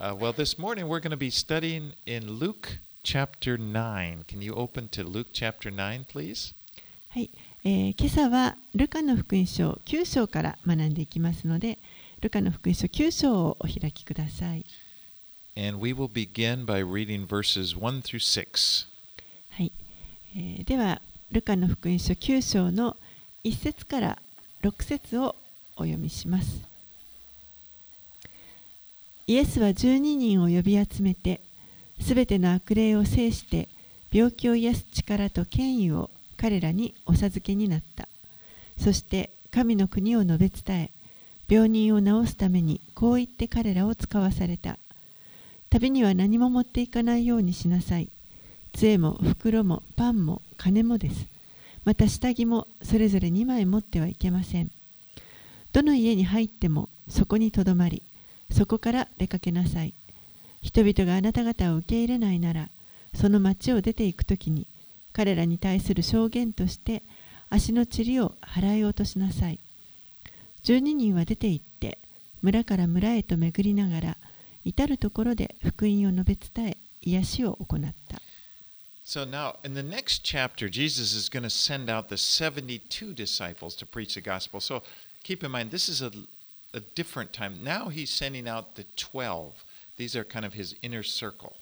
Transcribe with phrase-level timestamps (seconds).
[0.00, 4.26] Uh, well, this morning we're going to be studying in Luke chapter 9.
[4.28, 6.54] Can you open to Luke chapter 9, please?
[7.08, 7.30] はい、
[7.64, 11.78] えー今朝はルカの福音書9章から学んでいきますので、
[12.20, 14.64] ルカの福音書9章をお開きください。
[15.56, 18.86] And we will begin by reading verses 1 through 6.
[19.50, 19.72] はい、
[20.36, 21.02] えーでは、
[21.32, 22.96] ルカの福音書9章の
[23.42, 24.18] 1節から
[24.62, 25.34] 6節を
[25.74, 26.77] お読みします。
[29.28, 31.42] イエスは12人を呼び集めて、
[32.00, 33.68] すべての悪霊を制して、
[34.10, 38.08] 病気を癒す力と権威を彼らにお授けになった。
[38.78, 40.90] そして神の国を述べ伝え、
[41.46, 44.78] 病人を治すためにこう言って彼らを使わされた。
[45.68, 48.08] 旅には何も持っていかないようにしなさい。
[48.72, 51.26] 杖も袋もパンも金もです。
[51.84, 54.70] また下着もそれぞれ2枚持ってはいけません。
[55.74, 58.02] どの家に入ってもそこにとどまり、
[58.50, 59.94] そこから出かけなさい。
[60.60, 62.68] 人々があなた方を受け入れないなら、
[63.14, 64.66] その町を出て行くときに、
[65.12, 67.02] 彼らに対する証言として、
[67.50, 69.58] 足の塵を払い落としなさい。
[70.64, 71.98] 12人は出て行って、
[72.42, 74.16] 村から村へと巡りながら、
[74.64, 78.20] 至るところで福音を述べ伝え、癒しを行った。
[79.04, 83.86] So now, in the next chapter, Jesus is going to send out the 72 disciples to
[83.86, 84.60] preach the gospel.
[84.60, 84.82] So
[85.24, 86.10] keep in mind, this is a,
[86.74, 87.62] a different time.
[87.62, 89.52] Now he's sending out the 12.
[89.96, 91.54] These are kind of his inner circle.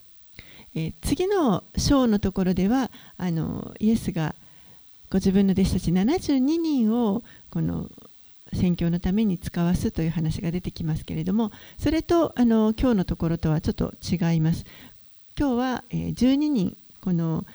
[0.75, 4.35] えー次の章のところではあのイエスが
[5.09, 7.89] ご自分の弟子たち72人をこの
[8.53, 14.65] 宣教のために使わすという話が出てきますけれどもそれとあの今日のところとはちょっと違います。
[15.39, 17.45] 今日は、えー12人この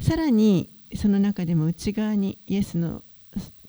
[0.00, 3.02] さらにその中でも内側にイエスの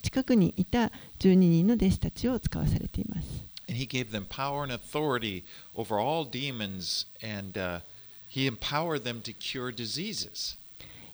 [0.10, 3.28] 近くにいた12人の弟子たちを使わされています。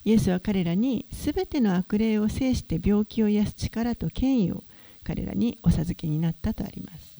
[0.05, 4.63] イエスは彼らにすべての悪霊を制して病気を癒す力と権威を
[5.03, 7.17] 彼らにお授けになったとあります。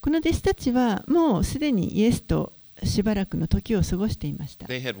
[0.00, 2.52] この弟子たちはもうすでにイエスと
[2.82, 4.66] しばらくの時を過ごしていました。
[4.66, 5.00] They had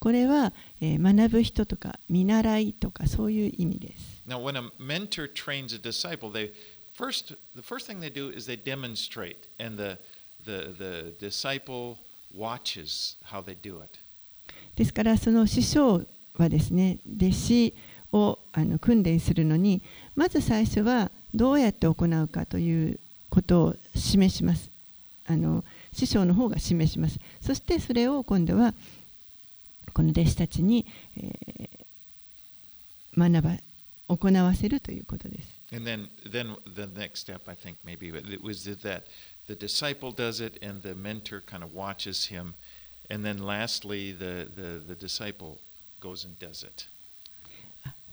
[0.00, 4.22] これは、えー学ぶ人とか見習いとかそういう意味です。
[4.26, 6.52] Now, when a mentor trains a disciple, they
[6.96, 9.98] first the first thing they do is they demonstrate, and the
[10.44, 11.96] the the disciple
[12.34, 13.98] watches how they do it.
[14.76, 16.06] ですからその師匠
[16.38, 17.74] はですね弟子
[18.12, 19.82] をあの訓練するのに
[20.16, 24.70] まず最初はどうやって行うかということを示します
[25.26, 28.74] あの師匠の方が示しますそしてそれを今度は
[29.90, 30.86] この弟子たちに、
[31.16, 33.56] えー、学ば
[34.08, 35.48] 行わせるということです。
[35.70, 35.78] で、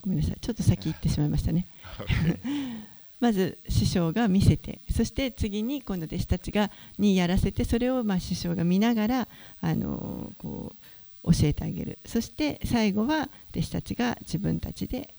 [0.01, 1.67] ごめんなさいちょっと先行ってしまいましたね。
[3.19, 9.27] まず師匠が見せて、そして次に今度弟子たちがにやらせて、それをまあ師匠が見ながら、
[9.61, 10.86] あの、こう
[11.31, 15.13] 教えてあげるそして最後は弟子たちが自分たちで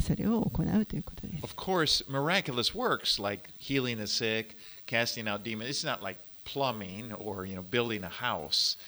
[0.00, 5.68] それを行うということです Of course, miraculous works like healing the sick, casting out demons.
[5.70, 8.78] It's not like plumbing or you know building a house.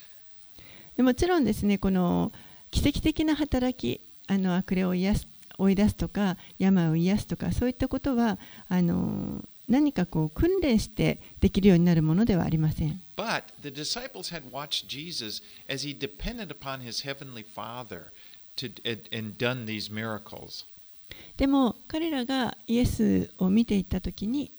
[0.97, 2.33] でもちろんですねこの
[2.71, 5.27] 奇跡的な働きあの悪霊を癒す
[5.57, 8.39] 追い出すとか病を癒すとかそういったことは
[8.69, 18.13] あの何かこう訓練してできるようになるものではありません But the disciples had watched Jesus as he depended upon his heavenly Father
[18.59, 20.65] to and, done these miracles.
[21.37, 24.53] でも彼らがイエスを見ていった時に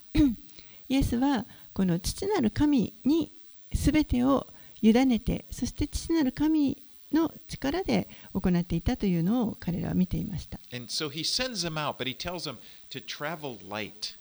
[0.89, 3.31] イエスはこの父なる神に
[3.74, 4.45] 全てを
[4.81, 6.78] 委ねてそして父なる神
[7.13, 12.57] の力で行っていたというのを彼らは見ていました And so he sends them out, but he tells them
[12.89, 14.19] to travel light.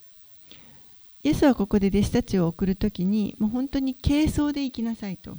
[1.21, 5.37] イエスはここで弟子たちを送るときに、もう本当に軽装で行きなさいと。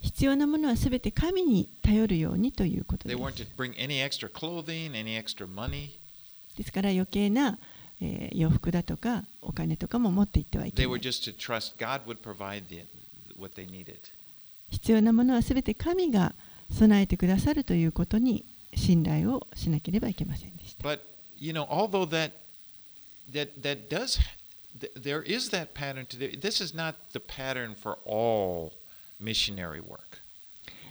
[0.00, 3.16] 必要なものはすべて神に頼るようにということです。
[6.56, 7.58] ですから余計な、
[8.00, 10.86] えー、洋服だとかお金とかも持って行ってはいけない。
[14.70, 16.34] 必要なものはすべて神が
[16.70, 18.44] 備えてくださるということに
[18.76, 20.84] 信頼をしなければいけませんでした。
[21.40, 22.32] You know, although that
[23.32, 24.18] that that does
[24.80, 26.36] th- there is that pattern today.
[26.36, 28.72] This is not the pattern for all
[29.20, 30.22] missionary work.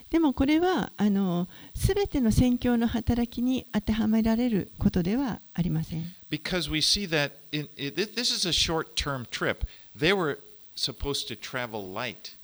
[0.10, 6.06] でもこれはあの全ての宣教の働きに当てはめられることではありません。
[6.32, 9.68] Because we see that in, i this is a short-term trip.
[9.98, 10.40] They were
[10.78, 12.36] supposed to travel light.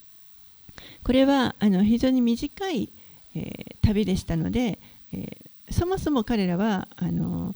[1.03, 2.89] これはあの非常に短い、
[3.35, 4.79] えー旅でしたので、
[5.13, 5.37] えー
[5.71, 7.55] そもそも彼らはあの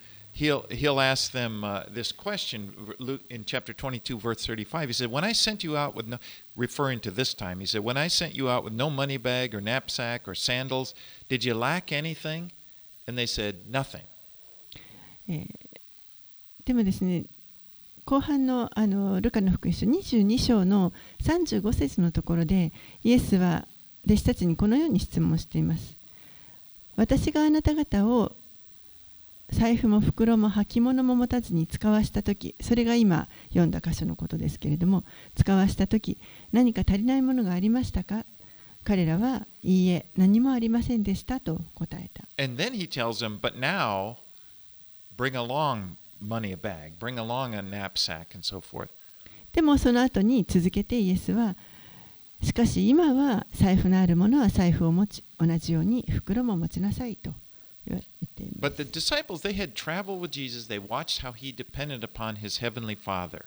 [0.32, 4.88] he'll, he'll ask them uh, this question Luke, in chapter 22, verse 35.
[4.88, 6.18] He said, When I sent you out with no,
[6.56, 9.54] referring to this time, he said, When I sent you out with no money bag
[9.54, 10.94] or knapsack or sandals,
[11.28, 12.52] did you lack anything?
[13.06, 14.02] And they said, Nothing.
[15.28, 15.66] えー
[16.66, 17.24] でもですね
[18.04, 20.92] 後半のあのルカの福音書22章の
[21.22, 22.72] 35節のところで
[23.02, 23.66] イエスは
[24.04, 25.96] 弟子たちにこのように質問しています
[26.96, 28.32] 私があなた方を
[29.51, 35.03] 財布も袋も履物も持たずに使わした時それが今読んだ箇所のことですけれども
[35.35, 36.17] 使わした時
[36.51, 38.25] 何か足りないものがありましたか？
[38.83, 42.23] 彼らはいいえ何もありませんでしたと答えた。
[42.43, 44.15] And then he tells them, But now
[45.15, 48.89] bring along money a bag, bring along a knapsack, and so forth.
[49.53, 51.55] でもその後に続けてイエスは
[52.41, 57.31] しかし今は財布のある者は財布を持ち同じように袋も持ちなさいと
[58.59, 62.59] But the disciples, they had travel with Jesus, they watched how he depended upon his
[62.59, 63.45] heavenly Father.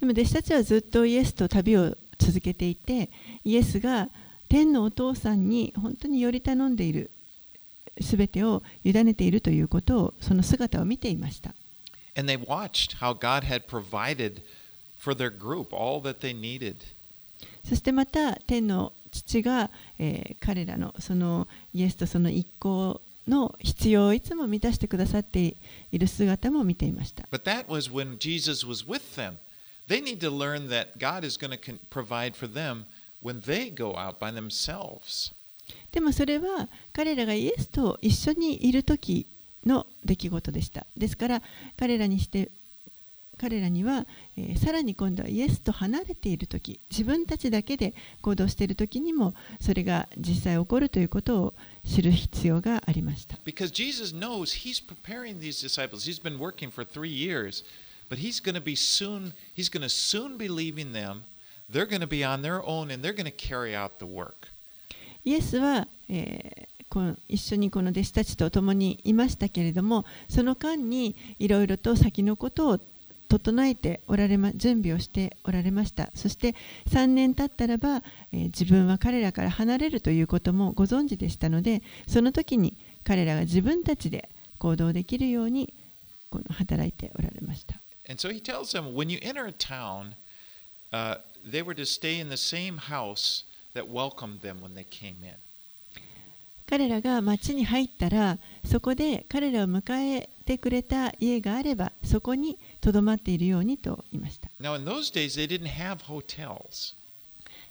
[0.00, 3.10] でも弟子たちはずっとイエスと旅を続けていて
[3.44, 4.08] イエスが
[4.48, 7.10] 天のお父さんに本当により頼んでいる
[8.00, 11.54] すべてを委ねているということをその姿を見ていました。
[17.64, 25.56] そしてまた天の父が、え、彼らの,そのイエスとその一行の必要をいつも満たしてくださって
[25.90, 27.26] いる姿も見ていました。
[27.30, 29.34] But that was when Jesus was with them.
[29.88, 32.84] They need to learn that God is going to provide for them
[33.22, 35.32] when they go out by themselves.
[35.92, 39.26] でもそれは彼らがイエスと一緒にいる時
[39.64, 40.86] の出来事でした。
[40.96, 41.42] ですから
[41.76, 42.50] 彼らにして
[43.38, 44.06] 彼らには、
[44.36, 53.36] えーさらに今度はイエスと離れている時自分たちだけで行動している時にもそれが実際起こるということを知る必要がありました。
[65.24, 72.80] イエスは、えー、この一緒にこの弟子たちと共にいましたけれどもその間にいろいろと先のことを
[73.28, 76.54] 整えておられま準備をしておられましたそして
[76.88, 84.28] 3年経ったらば、えー自分は彼らから離れるということもご存知でしたのでその時に彼らが自分たちで
[84.58, 85.72] 行動できるように
[86.30, 87.74] この働いておられました。
[88.08, 90.14] And so he tells them when you enter a town,
[90.92, 93.44] uh, they were to stay in the same house
[93.74, 95.34] that welcomed them when they came in.
[96.66, 106.94] 彼らが町に入ったらそこで彼らを迎えてくれた家があればそこにとどまっているようにと言いました Now, in those days, they didn't have hotels.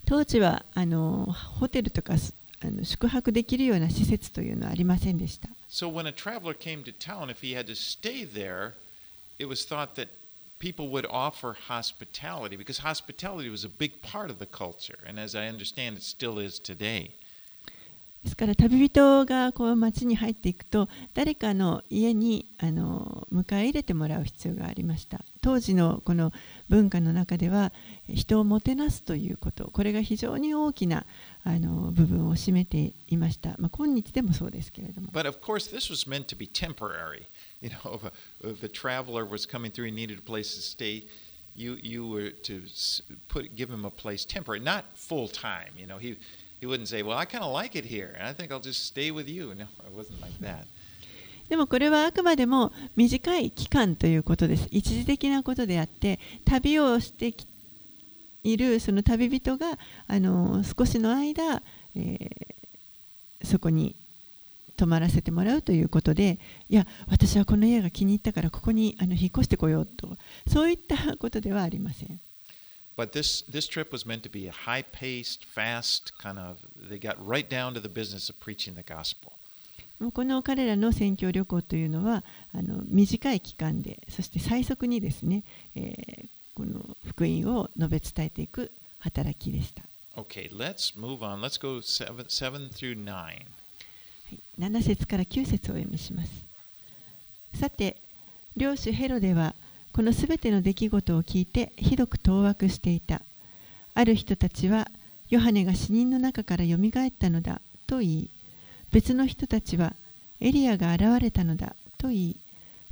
[0.05, 1.27] 当時はあの
[1.59, 2.33] ホテルとかす
[2.65, 8.73] あの宿泊できるような施設というのはありませんでした So when a traveler came to town, if he had to stay there,
[9.37, 10.07] it was thought that
[10.59, 14.97] people would offer hospitality because hospitality was a big part of the culture.
[15.05, 17.11] And as I understand, it still is today.
[18.23, 26.31] ですから旅人がこう町に入っていくと誰かの家にあの迎え入れてもらう必要がありました当時のこの
[26.69, 27.73] 文化の中では
[28.07, 31.05] 人をもてなすということこれが非常に大きな
[31.43, 37.27] あの部分を占めていました、まあ、今日でもそうですけれども But of course, this was meant to be temporary.
[37.61, 40.61] You know, if a, if a traveler was coming through and needed a place to
[40.61, 41.05] stay,
[41.55, 42.63] you, you were to
[43.27, 45.71] put, give him a place temporary, not full time.
[45.77, 46.17] You know, he,
[46.63, 48.85] he wouldn't say, Well, I kind of like it here, and I think I'll just
[48.85, 49.53] stay with you.
[49.55, 50.65] No, it wasn't like that.
[51.49, 57.33] でもこれはあくまでも短い期間ということです一時的なことであって旅をして
[58.43, 59.77] いるその旅人が
[60.07, 61.61] あの少しの間、
[61.95, 62.53] えー
[63.43, 63.95] そこに
[64.77, 66.39] 泊まらせてもらうということで
[66.69, 70.17] いや私はこの家が気に入ったからここにあの引っ越してこようと
[70.47, 72.19] そういったことではありません。
[72.95, 77.17] But this, this trip was meant to be a high paced, fast kind of, they got
[77.25, 79.33] right down to the business of preaching the gospel.
[80.13, 82.23] この彼らの宣教旅行というのは
[82.53, 85.43] あの短い期間でそして最速にですね、
[85.75, 89.81] えーこの福音を述べ伝えていく働きでした。
[90.15, 91.41] Okay, let's move on.
[91.41, 93.11] Let's go 7, 7 through 9.
[93.11, 93.45] はい
[94.59, 96.31] 7節から9節をお読みします。
[97.55, 97.97] さて、
[98.55, 99.55] 領主ヘロデは
[99.93, 103.21] このすべての出来事を聞いてひどく当惑していた。
[103.93, 104.89] ある人たちは、
[105.29, 108.29] ヨハネが死人の中からよみがえったのだと言い、
[108.91, 109.93] 別の人たちは、
[110.41, 112.35] エリアが現れたのだと言い、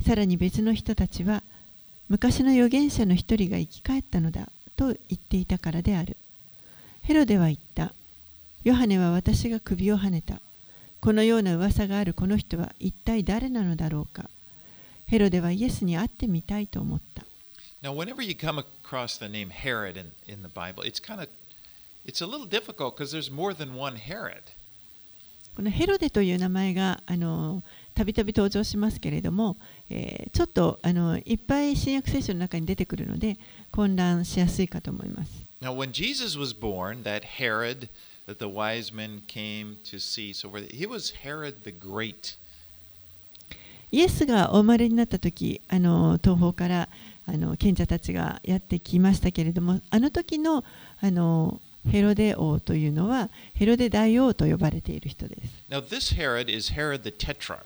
[0.06, 1.42] さらに別の人たちは、
[2.08, 6.16] 昔の預言者の一人が生き返ったのだと言っていたからである。
[7.02, 7.94] ヘロデは言った。
[8.62, 10.40] ヨハネは私が首をはねた。
[11.00, 14.30] このような噂があるこの人は一体誰なのだろうか。
[15.06, 17.24] ヘロデはイエスに会ってみたいと思った。
[17.82, 21.28] Now, whenever you come across the name Herod in, in the Bible, it's kind of
[22.06, 24.42] it's a little difficult because there's more than one Herod.
[25.56, 27.62] このヘロデという名前があの
[27.94, 29.56] たびたび登場しますけれども、
[29.90, 33.36] えーちょっとあのいっぱい新約聖書の中に出てくるので
[33.70, 35.30] 混乱しやすいかと思います。
[35.60, 37.88] Now, when Jesus was born, that Herod
[38.26, 42.36] that the wise men came to see, so where he was Herod the Great.
[43.92, 46.88] イエスがお生まれになった時あの東方から
[47.26, 50.64] あの賢者たちがやってきましたけれどもあの時の
[51.00, 55.64] あのヘロデ王というのはヘロデ大王と呼ばれている人です。
[55.68, 57.58] Now, this Herod is Herod the Tetrarch.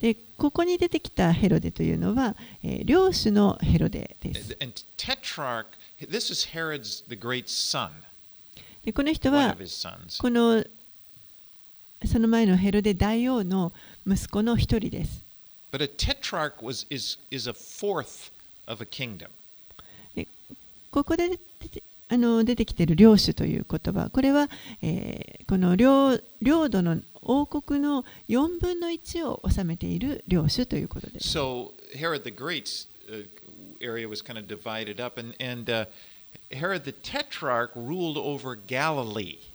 [0.00, 4.56] でここに出てきたヘロデというのは、えー領主のヘロデです。
[4.60, 5.64] And Tetrarch,
[6.00, 7.90] this is Herod's the great son,
[8.84, 9.56] でこの人は.
[10.20, 10.64] この
[12.04, 13.72] その前のヘロデ大王の
[14.06, 15.22] 息子の一人です。
[15.72, 18.30] But a tetrarch was is is a fourth
[18.66, 19.28] of a kingdom.
[20.90, 24.48] ここで出てあの出てきている領主という言葉、これは、
[24.82, 31.28] えーこの領領土の王国の4分の1を治めている領主ということです。
[31.28, 33.26] So Herod the Great's uh,
[33.80, 35.86] area was kind of divided up, and and uh,
[36.50, 39.51] Herod the Tetrarch ruled over Galilee.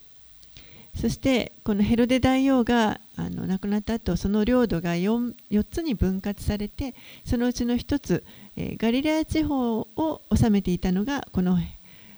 [0.95, 8.23] そしてこのヘロデ大王があの亡くなった後その領土が 4, 4つに分割されてそのうちの1つ、
[8.55, 11.57] えーガリラヤ地方を治めていたのがこの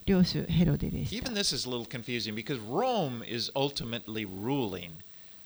[0.06, 4.92] 領主ヘロデでした Even this is a little confusing because Rome is ultimately ruling.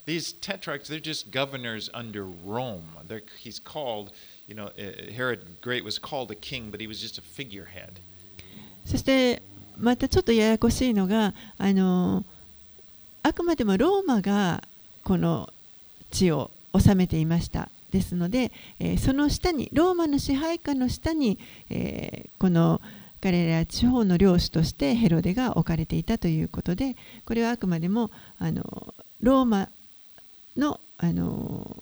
[0.06, 2.84] These tetrarchs, they're just governors under Rome.
[3.08, 4.12] They're, he's called,
[4.48, 8.02] you know, uh, Herod Great was called a king, but he was just a figurehead.
[8.86, 9.42] そして
[9.78, 12.26] またちょっとややこしいのがあの
[13.24, 14.64] あくまでもローマが
[15.04, 15.50] この
[16.12, 21.40] 地を治めていましたですので、えーその下にローマの支配下の下に、
[21.70, 22.82] えーこの
[23.22, 29.70] ガリラヤ地方の領主としてヘロデが置かれていたということでこれはあくまでもあのローマ
[30.58, 31.82] のあの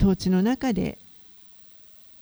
[0.00, 0.98] 統治の中で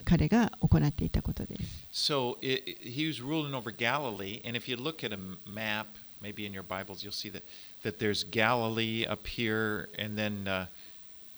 [0.04, 2.10] 彼が行っていたことです。
[2.10, 5.18] So he was ruling over Galilee, and if you look at a
[5.50, 5.86] map,
[6.23, 7.43] maybe in your Bibles, you'll see that,
[7.83, 10.65] that there's Galilee up here, and then uh,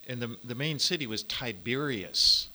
[0.07, 2.47] and the, the main city was Tiberias.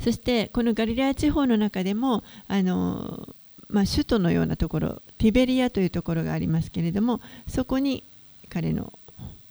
[0.00, 3.28] そしてこのガリラヤ地方の中でもあの、
[3.68, 8.04] まあ、首都のようなところティベリアというところがありますけれどもそこに
[8.48, 8.92] 彼の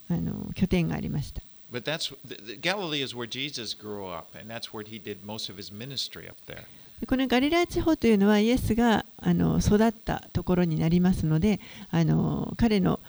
[0.09, 1.41] あの拠点がありました。
[1.71, 5.23] But that's the, the, Galilee is where Jesus grew up, and that's where he did
[5.23, 6.65] most of his ministry up there.
[7.00, 11.60] でこのガリラヤ地方というのはイエスがあの育ったところになりますので
[11.90, 13.00] あの彼の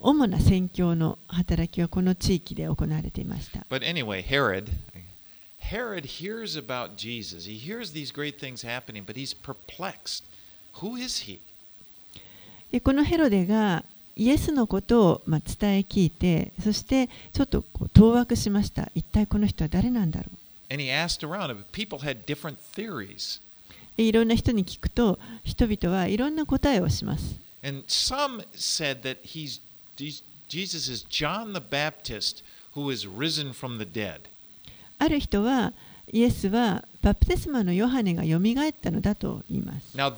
[0.00, 3.60] 主な宣教の働きはこの地域で行われていました。
[3.70, 4.70] But anyway, Herod,
[5.60, 7.48] Herod hears about Jesus.
[7.48, 10.24] He hears these great things happening, but he's perplexed.
[10.80, 11.40] Who is he?
[12.70, 13.84] でこのヘロデが
[14.16, 20.36] イエスのことを、まあ、伝え聞いてそしてちょっとこう当惑しました一体この人は誰なんだろう？
[20.68, 21.64] around,
[23.96, 27.40] いろんな人に聞くと、人々はいろんな答えをします。
[34.98, 35.72] ある人は、
[36.12, 39.96] イエスはバプテスマのヨハネがよみがえったのだと言います。
[39.96, 40.12] Now,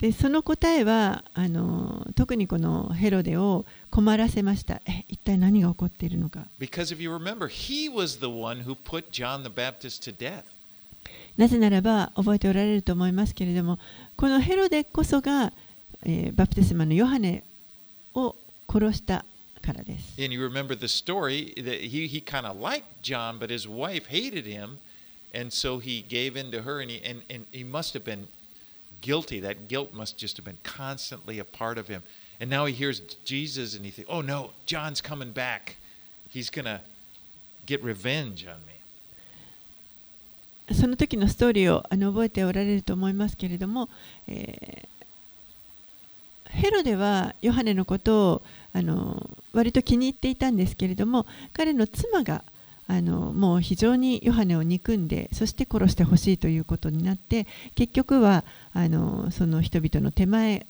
[0.00, 3.66] で、その答えは、あの特にこのヘロデを。
[3.90, 10.44] 困らせましたえ一体何が起こっているのか Because if you remember, he was the one who put John the Baptist to death.
[11.36, 13.78] なぜならば覚えておられると思いますけれども
[14.16, 15.52] このヘロデこそが、
[16.04, 17.44] えーバプテスマのヨハネ
[18.14, 18.36] を
[18.68, 19.24] 殺した
[19.62, 20.20] からです。
[20.22, 24.46] And you remember the story that he, he kind of liked John, but his wife hated
[24.46, 24.78] him.
[25.32, 28.26] And so he gave in to her, and he, and, and he must have been
[29.00, 29.40] guilty.
[29.40, 32.02] That guilt must just have been constantly a part of him.
[32.40, 35.76] And now he hears Jesus, and he thinks, oh no, John's coming back.
[36.28, 36.80] He's going to
[37.66, 38.74] get revenge on me.
[40.72, 43.88] その時のストーリーをあの覚えておられると思いますけれども、
[44.28, 44.88] えー
[46.50, 48.42] ヘロデはヨハネのことを
[48.72, 52.44] あの割と気に入っていたんですけれども彼の妻が
[52.86, 60.66] あのもう非常にヨハネを憎んでそして殺してほしいということになって結局はあのその人々の手前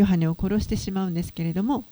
[0.00, 1.84] ヨハネを殺してしまうんですけれども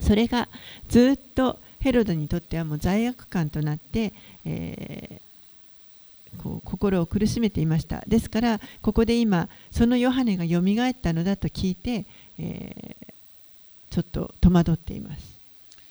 [0.00, 0.48] それが
[0.88, 4.12] ずっとヘロデにとってはもう罪悪感となって、
[4.44, 5.24] えー
[6.42, 12.06] こう心を苦しめていましたですからここで今そのヨハネがよみがえったのだと聞いて、
[12.40, 13.04] えー
[13.90, 15.38] ちょっと戸惑っています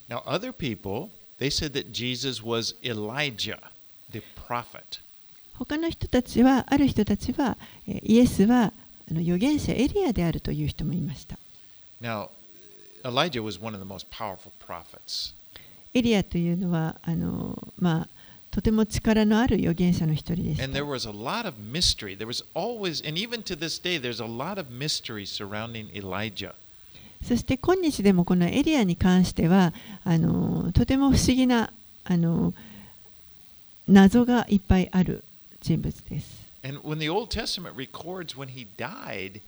[0.10, 3.58] Now, other people, they said that Jesus was Elijah,
[4.12, 5.00] the prophet.
[5.58, 8.74] 他の人たちはある人たちはえーイエスは
[9.12, 11.38] の預言者エリアであるという人もいました。
[15.94, 18.08] エリアというのはあの、まあ、
[18.52, 20.62] とても力のある予言者の一人です。
[27.24, 31.72] そして今日でもこのエリアに関してはあのとても不思議な
[32.04, 32.54] あの
[33.88, 35.24] 謎がいっぱいある
[35.62, 36.43] 人物です。
[36.64, 39.42] And when the Old Testament records when he died,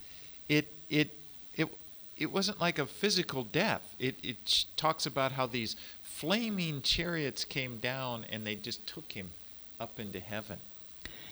[0.50, 1.10] it it
[1.56, 1.70] it
[2.18, 3.82] it wasn't like a physical death.
[4.00, 4.38] It it
[4.76, 9.32] talks about how these flaming chariots came down and they just took him
[9.80, 10.58] up into heaven.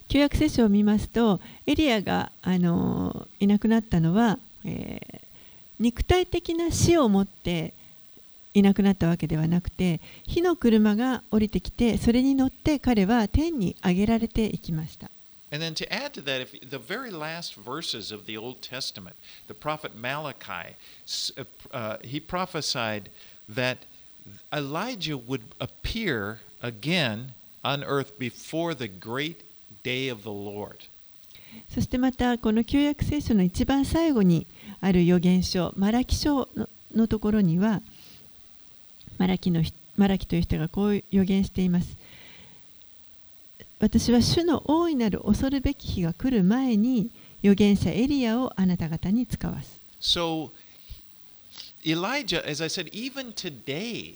[0.09, 5.23] 旧約聖書を見ますとエリアがあのいなくなったのは、えー
[5.79, 7.73] 肉体的な死をもって
[8.53, 15.09] いなくなったわけではなくて火の車が降りてきてそれに乗って彼は天に上げられていきました。
[15.52, 19.54] And then to add to that, if the very last verses of the Old Testament, the
[19.54, 20.76] prophet Malachi,
[21.06, 23.08] s- uh, uh, he prophesied
[23.48, 23.78] that
[24.52, 27.32] Elijah would appear again
[27.64, 29.42] on earth before the great
[29.82, 30.86] day of the Lord.
[31.70, 34.46] そしてまたこの旧約聖書の一番最後に
[34.82, 37.80] ある預言書マラキ書ののところには
[39.16, 41.96] マラキの人マラキという人がこう預言しています
[43.83, 47.09] 私は主の大いなる恐るべき日が来る前に
[47.43, 50.51] 預言者エリアをあなた方に使わす So,
[51.85, 54.15] Elijah, as I said, even today,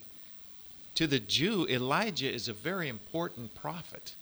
[0.96, 4.16] to the Jew, Elijah is a very important prophet.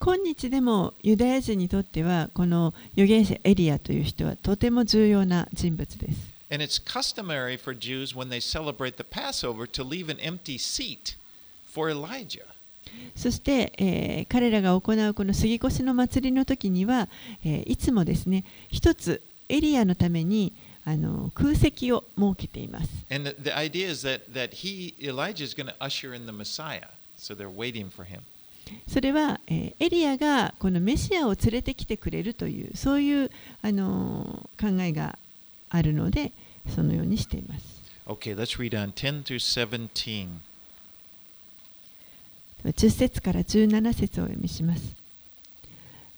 [0.00, 6.18] 今日でもユダヤ人にとってはこの預言者エリアという人はとても重要な人物です
[6.50, 11.16] And it's customary for Jews when they celebrate the Passover to leave an empty seat
[11.64, 12.57] for Elijah.
[13.16, 17.08] そして、えー彼らが行うこの杉越の祭りの時には、
[17.44, 20.52] えーいつもですね一つエリアのために
[20.84, 26.32] あの空席を設けています And the, the idea is that, that he, Elijah, is going to usher in the
[26.32, 26.88] Messiah.
[27.18, 28.20] So they're waiting for him.
[28.86, 33.30] それは、えーエリアがこのメシアを連れてきてくれるというそういう、
[33.62, 35.18] あのー考えが
[35.70, 36.32] あるので
[36.74, 40.28] そのようにしています Okay, let's read on 10 through 17.
[42.64, 44.94] 10節から17節を読みします。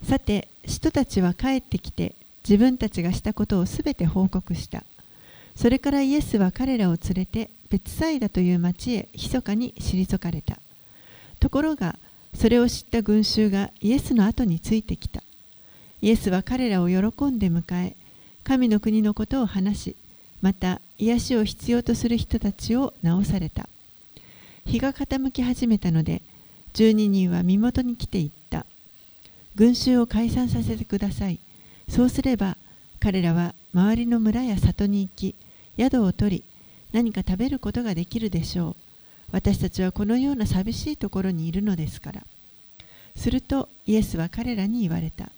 [0.02, 2.14] さて使徒たちは帰ってきて
[2.48, 4.84] 自分たちがしたことをすべて報告した。
[5.54, 10.58] それからイエスは彼らを連れて別サイダという町へ密かに退かれた。
[11.38, 11.98] ところが
[12.34, 15.22] それを知った群衆がイエスの後についてきた。
[16.02, 17.96] イエスは彼らを喜んで迎え
[18.42, 19.96] 神の国のことを話し
[20.40, 23.68] また癒しを必要とする人たちを治された。
[24.64, 26.22] 日が傾き始めたので
[26.74, 28.66] 12人は身元に来ていった。
[29.56, 31.38] 群衆を解散させてください。
[31.88, 32.56] そうすれば
[33.00, 35.34] 彼らは周りの村や里に行き
[35.76, 36.44] 宿を取り
[36.92, 38.76] 何か食べることができるでしょう。
[39.32, 42.22] 私たちはこのような寂しいところにいるのですから。
[43.16, 45.30] するとイエスは彼らに言われた。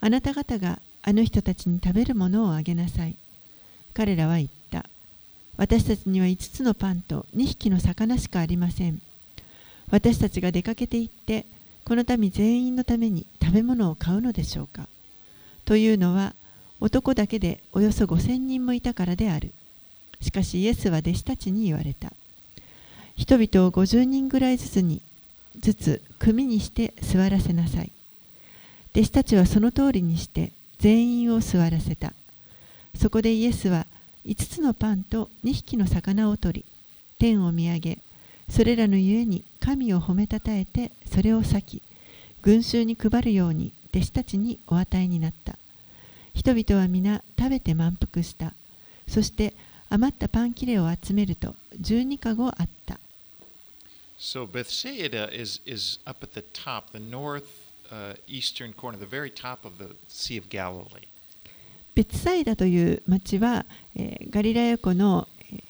[0.00, 3.16] あなた方があの人たちに食べるものをあげなさい。
[3.94, 4.84] 彼らは言った。
[5.56, 9.00] 私たちには5つのパンと2匹の魚しかありません。
[9.90, 11.44] 私たちが出かけて行って
[11.84, 14.86] この民全員のために食べ物を買うのでしょうか？
[15.64, 16.34] というのは
[16.80, 19.52] 男だけでおよそ5000人もいたからである。
[20.20, 22.12] しかしイエスは弟子たちに言われた。
[23.16, 25.00] 人々を50人ぐらいずつに
[25.58, 27.90] ずつ組にして座らせなさい。
[28.92, 32.12] 弟子たちはその通りにして全員を座らせた。
[32.94, 33.86] そこでイエスは
[34.26, 36.64] 5つのパンと2匹の魚を取り
[37.18, 37.98] 天を見上げ
[38.48, 41.82] それらのゆえに神を褒めたたえてそれを裂き
[42.42, 45.56] 群衆に配るように弟子たちにお与えになった
[46.34, 48.52] 人々は皆食べて満腹した
[49.06, 49.54] そして
[49.90, 52.98] 余ったパン切れを集めると12かごあった
[54.18, 57.44] So Bethsaida is, is up at the top, the north
[57.90, 61.06] uh, eastern corner, the very top of the Sea of Galilee.
[61.94, 63.64] ベツサイダという町は、
[63.96, 65.62] えーガリラヤ湖の、えー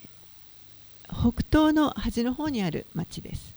[1.11, 3.55] 北東の端の方にある町です。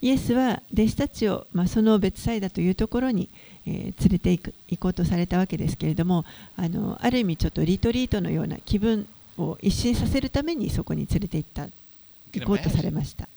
[0.00, 3.28] イエスは弟子たちを、まあ、その別祭サというところに、
[3.66, 6.24] えー、連れて行,く行こうとされたわけですけれども
[6.56, 11.68] あ,のある意味ちょっとリトリートのような気分を一新させるためにそこに連れて行った
[12.32, 13.28] 行こうとされました。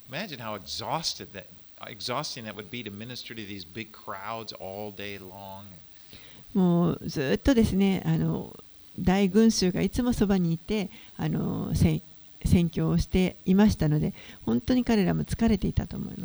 [6.54, 8.56] もうずっとですねあの
[9.00, 12.02] 大群衆がいつもそばにいてあの選,
[12.46, 14.14] 選挙をしていましたので
[14.46, 16.24] 本当に彼らも疲れていたと思います。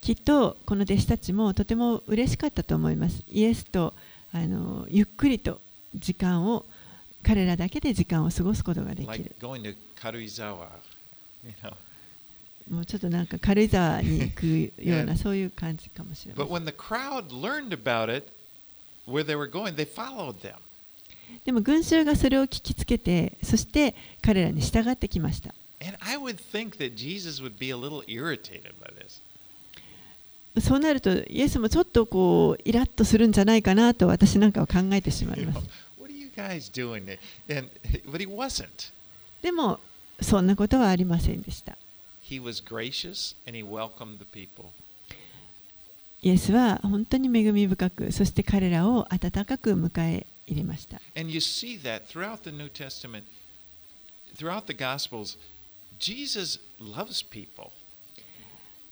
[0.00, 3.22] きっとこの弟子たちもとても嬉しかったと思います。
[3.30, 3.92] イエスと
[4.32, 5.60] あのゆっくりと
[5.94, 6.64] 時間を
[7.22, 9.34] 彼らだけで時間を過ごすことができる。
[12.70, 16.46] もうちょっとなんか軽井沢に行くような、 そういう感じかもしれません。
[21.44, 25.54] でも群衆がそれを聞きつけて、そして彼らに従ってきました。
[30.60, 35.60] そうなると、イエスもちょっとこうイラッとするんじゃないかなと私なんかは考えてしまいます。
[39.42, 39.78] でも、
[40.20, 41.78] そんなことはありませんでした。
[42.28, 44.70] He was gracious and he welcomed the people.
[46.20, 51.00] イエスは本当に恵み深く、そして彼らを温かく迎え入れました。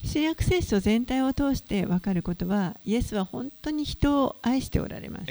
[0.05, 5.27] 新約聖書全体を通して分かることは、イエスは本当に人を愛しておられます。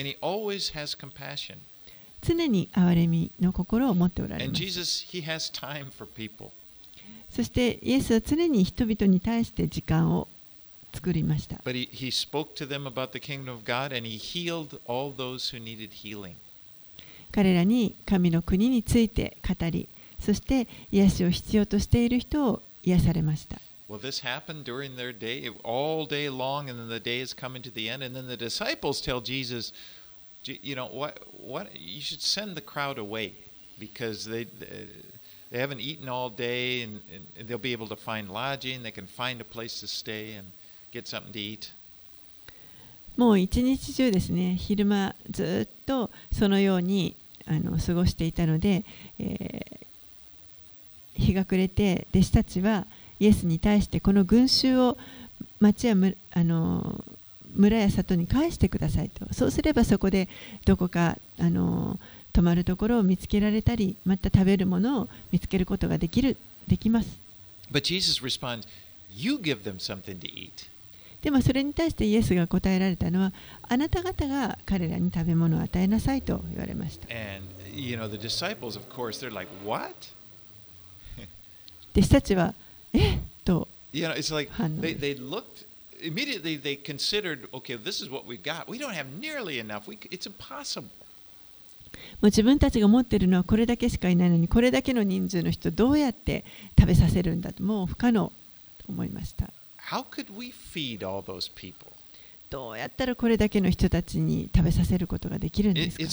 [2.22, 4.62] 常に憐れみの心を持っておられます。
[7.36, 10.28] そしてイエスは常に人々に対して時間を
[10.94, 15.14] 作りました But he, he spoke to them about the kingdom of God and he healed all
[15.14, 16.36] those who needed healing.
[17.34, 19.90] 彼らに神の国について語り
[20.22, 23.58] そして癒しを必要としている人を癒されました
[23.90, 27.62] Well, this happened during their day, all day long, and then the day is coming
[27.62, 28.02] to the end.
[28.04, 29.74] And then the disciples tell Jesus,
[30.44, 33.34] "Je- you know, what, what, you should send the crowd away
[33.78, 34.88] because they, they
[35.52, 37.02] haven't eaten all day and,
[37.40, 38.84] and they'll be able to find lodging.
[38.84, 40.52] They can find a place to stay and
[40.92, 41.74] get something to eat.
[43.18, 47.16] もう一日中ですね昼間ずっとそのように
[47.48, 48.84] あの過ごしていたので、
[49.20, 49.86] えー
[51.16, 52.86] 日が暮れて弟子たちは
[53.20, 54.98] イエスに対してこの群衆を
[55.60, 57.04] 町やむあの
[57.56, 60.28] 村や里に返してくださいとそうすればそこで
[60.66, 61.98] どこかあの
[62.36, 66.36] 泊まるところを見つけられたりまた食べるものを見つけることができる
[66.68, 67.18] できます
[67.72, 68.68] But Jesus responds,
[69.10, 70.68] You give them something to eat.
[71.22, 73.32] でもそれに対してイエスが答えられたのは
[73.64, 79.94] あなた方が彼らに食べ物を与えなさいと言われました And, you know, the disciples, of course, they're like, What?
[81.94, 82.54] 弟子たちは
[82.92, 85.66] えっと You know, it's like they, they looked
[86.04, 86.58] immediately.
[86.62, 88.68] They considered, okay, this is what we got.
[88.68, 89.88] We don't have nearly enough.
[89.88, 90.90] We, it's impossible.
[92.22, 96.44] もう自分たちが持っているのはこれだけしかいないのにこれだけの人数の人どうやって
[96.80, 98.32] 食べさせるんだともう不可能
[98.86, 99.50] と思いました。
[102.50, 106.04] どうやったらこれだけの人たちに食べさせることができるんですか？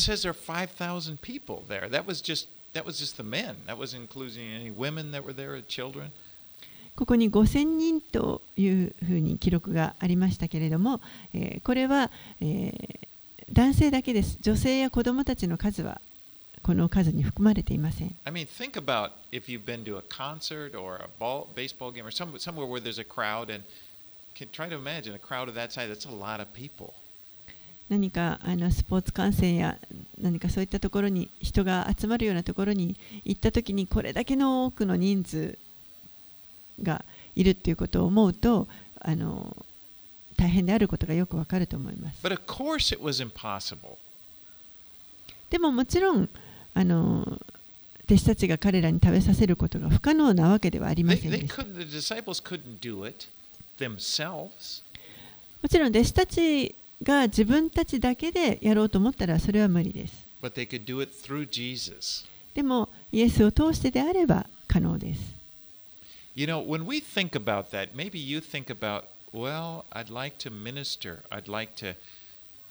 [6.96, 11.00] ここに5000人というふうに記録がありましたけれども、
[11.32, 12.10] えー、これは、
[12.40, 12.98] えー、
[13.52, 16.00] 男性だけです女性や子供たちの数は
[16.62, 22.06] この数に含まれていません I mean, think about if you've been to a concert or a ball, baseball game
[22.06, 23.64] or some, somewhere where there's a crowd, and
[24.34, 25.88] can try to imagine a crowd of that size.
[25.88, 26.94] That's a lot of people.
[27.90, 29.76] 何かあのスポーツ観戦や
[30.18, 35.58] 何かそういったところに人が集まるようなところに行った時にこれだけの多くの人数
[36.82, 37.04] が
[37.36, 38.66] いるっていうことを思うと
[38.98, 39.54] あの
[40.42, 42.20] 大変であることがよくわかると思います。
[45.50, 46.28] でももちろん、
[46.74, 47.40] あの
[48.06, 51.62] 弟子たちが彼らに食べさせることが不可能なわけではありませんでした。
[51.62, 51.64] も
[55.68, 56.74] ちろん弟子たち
[57.04, 60.26] が自分たちだけでやろうと思ったらそれは無理です。
[62.54, 65.20] でも、イエスを通してであれば可能です。
[66.34, 71.20] You know, when we think about that, maybe you think about well, I'd like to minister.
[71.30, 71.94] I'd like to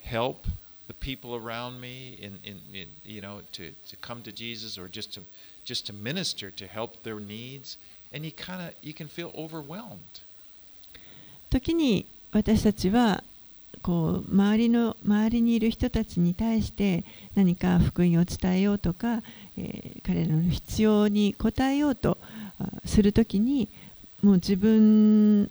[0.01, 0.45] help
[0.87, 4.87] the people around me in, in, in you know, to, to come to Jesus or
[4.87, 5.21] just to
[5.63, 7.77] just to minister to help their needs.
[8.13, 10.21] And you kind of you can feel overwhelmed.
[11.49, 13.23] 時に私たちは
[13.81, 17.03] こう周りの周りにいる人たちに対して
[17.35, 19.21] 何か福音を伝えようとか、
[19.57, 22.17] えー彼らの必要に応えようと
[22.85, 23.69] するときに
[24.21, 25.49] もう自分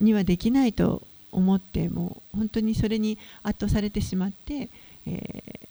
[0.00, 4.68] にはできないと思ってもう本当にそれに圧倒されてしまって、
[5.06, 5.68] えー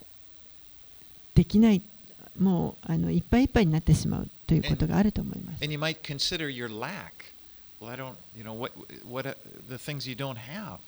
[1.37, 1.83] できない
[2.39, 5.63] もうあのいっぱいいっぱいになってしまうということがあると思います。
[5.63, 7.11] And you might consider your lack.
[7.79, 8.73] Well, I don't, you know, what
[9.07, 9.35] what uh,
[9.69, 10.79] the things you don't have.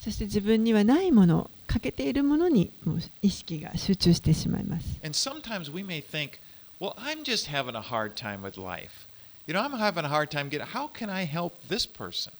[0.00, 4.86] そして自分にはないもの、欠けているものにもう意識が集中してしまいます。
[5.04, 6.40] And sometimes we may think,
[6.80, 9.06] well, I'm just having a hard time with life.
[9.46, 12.32] You know, I'm having a hard time getting, how can I help this person?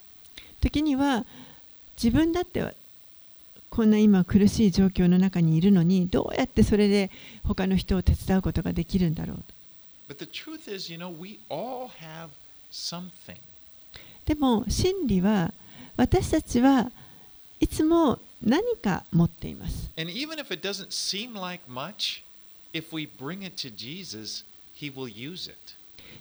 [0.66, 1.24] 時には
[2.02, 2.74] 自分だって
[3.70, 7.10] こんな今苦しい状況の中にいるのにどうやってそれで
[7.44, 9.44] 他の人を手伝うことができるんだろうと。
[14.24, 15.52] でも真理は
[15.96, 16.90] 私たちは
[17.60, 19.90] いつも何か持っています。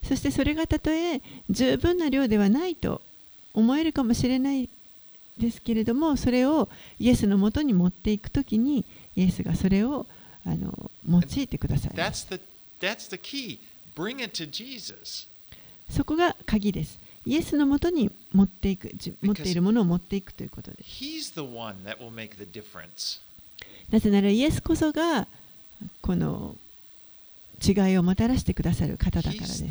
[0.08, 3.02] そしてそれがたとえ十分な量ではないと。
[3.56, 4.70] 思えるかもしれない
[5.38, 10.06] ですけれどもそれをイエスのもとに持っていくときにイエスがそれを
[10.46, 11.96] あの用いてください.
[15.89, 20.89] そこが鍵ですイエスのもとに持っていくじ持っているものを持っていくということです.
[23.89, 25.28] なぜならイエスこそが
[26.02, 26.56] この
[27.65, 29.63] 違いをもたらしてくださる方だからです.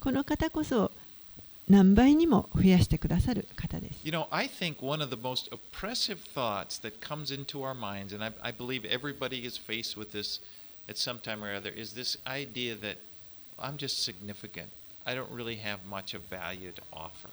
[0.00, 0.90] この方こそ
[1.72, 8.14] 何倍にも増やしてくださる方です You know, I think one of the most oppressive thoughts that comes into our minds,
[8.14, 10.40] and I, I believe everybody is faced with this
[10.86, 12.98] at some time or other, is this idea that
[13.58, 14.68] I'm just significant.
[15.06, 17.30] I don't really have much of value to offer.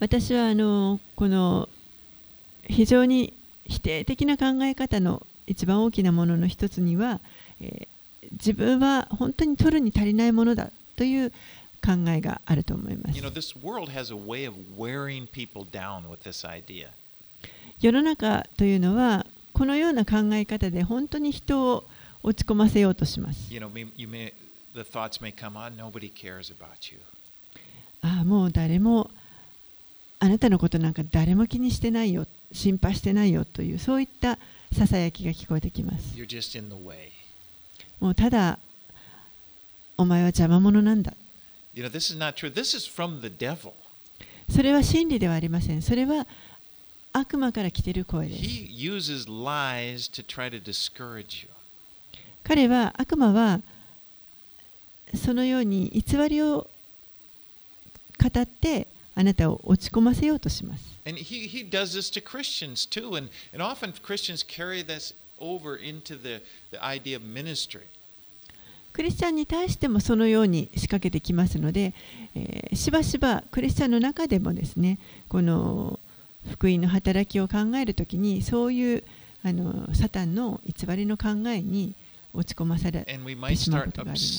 [0.00, 1.68] 私はあのこの
[2.66, 3.34] 非常に
[3.66, 7.20] 否定的な考え方の一番大きなものの一つには、
[7.60, 7.88] えー
[8.32, 11.32] 自分は本当に取るに足りないものだという
[11.80, 13.16] 考えがあると思います。
[17.80, 21.84] 世の中というのは、このような考え方で本当に人を
[22.22, 23.52] 落ち込ませようとします。
[28.02, 29.10] ああ、もう誰も
[30.18, 34.38] あなたのことなんか誰も気にしてないよ、心配してないよという、そういった
[34.72, 36.14] ささやきが聞こえてきます。
[37.98, 38.58] もうただ、
[39.96, 41.14] お前は邪魔者なんだ。
[44.48, 45.82] それは真理ではありません。
[45.82, 46.26] それは
[47.12, 48.40] 悪魔から来ている声です。
[52.42, 53.60] 彼は悪魔は
[55.14, 56.68] そのように偽りを
[58.18, 60.84] 語ってあなたを落ち込ませようとします。
[68.92, 71.94] クリスチャンに対してもそのように仕掛けてきますので、
[72.34, 74.98] えーしばしばクリスチャンの中でもですね
[75.28, 75.98] この
[76.52, 79.02] 福音の働きを考えるときにそういう
[79.42, 81.94] あのサタンの偽りの考えに
[82.32, 84.24] 落ち込まされてしまうことがありま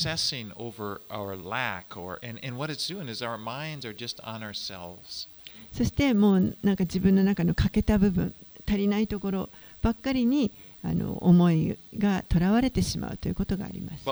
[5.72, 8.34] そしてもうなんか自分の中の欠けた部分
[8.66, 9.48] 足りないところ
[9.82, 10.50] ばっかりに
[10.84, 14.04] あの思いがとらわれてしまうということがあります。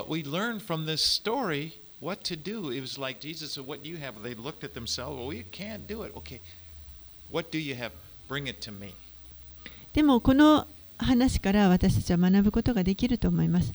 [9.93, 13.73] でもこの話から私たちは学ぶことができると思います。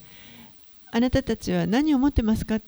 [0.90, 2.60] あなたたちは何を持ってますか？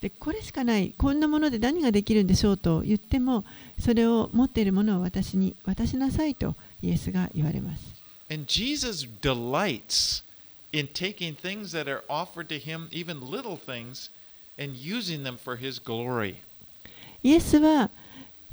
[0.00, 3.44] でこれしかない、こんなもので何ができるんでしょうと言っても、
[3.80, 7.93] それを持っているものを私に渡しなさいとイエスが言われます。
[8.29, 10.23] And Jesus delights
[10.71, 14.09] in taking things that are offered to him, even little things,
[14.57, 16.35] and using them for his glory.
[17.23, 17.89] イエスは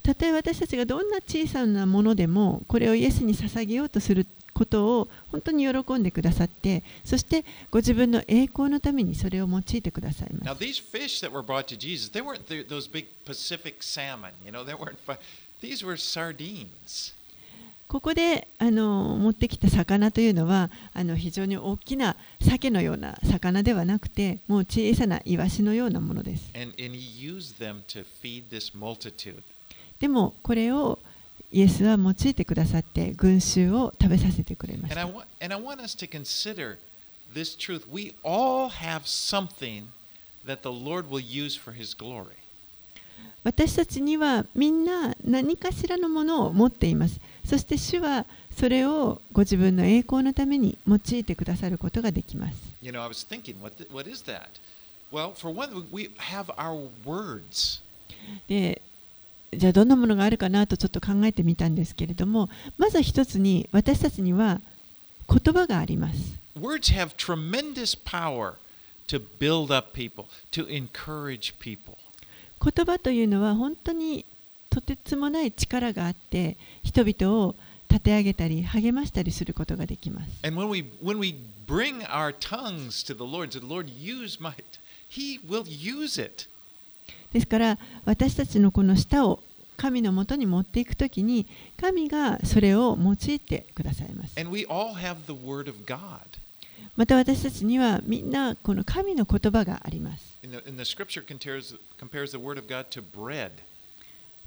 [0.03, 13.07] たとえ私たちがどんな小さなものでもこれをイエスに捧げようとすることを本当に喜んでくださってそしてご自分の栄光のためにそれを用いてくださいま Now, す these fish that were brought to Jesus, they weren't the, those big
[13.25, 15.19] Pacific salmon, you know, they weren't, fi-
[15.61, 17.13] these were sardines.
[17.92, 26.54] ここであの持ってきた魚というのはあの非常に大きな鮭のような魚ではなくてもう小さなイワシのようなものです。
[30.00, 31.00] でもこれを
[31.52, 35.06] イエスは用いてくださって群衆を食べさせてくれました。
[43.44, 47.20] 私たちにはみんな何かしらのものを持っています。
[47.46, 48.26] そして主は
[48.56, 54.48] それをご自分の栄光のために用いてくださることができます You know, I was thinking, what, th- what is that?
[55.12, 57.82] Well, for one, we have our words.
[58.48, 58.82] で
[59.54, 64.62] じゃあどんなものがあるかなとちょっと考えてみたんですけれどもまず一つに私たちには
[65.28, 68.54] 言葉があります Words have tremendous power
[69.08, 71.98] to build up people, to encourage people.
[72.64, 74.24] 言葉というのは本当に
[74.72, 77.56] とてつもない力があって人々を
[77.90, 81.36] 立て上げたり励ましたりすることができます And when we when we
[81.68, 84.54] bring our tongues to the Lord, say, Lord, use my
[85.10, 86.48] He will use it.
[87.34, 89.40] ですから私たちのこの舌を
[89.76, 91.48] 神のもとに持っていくときに
[91.80, 96.20] 神がそれを用いてくださいます And we all have the word of God.
[96.96, 103.52] また私たちにはみんなこの神の言葉があります In the, in the scripture compares, compares the word of God to bread.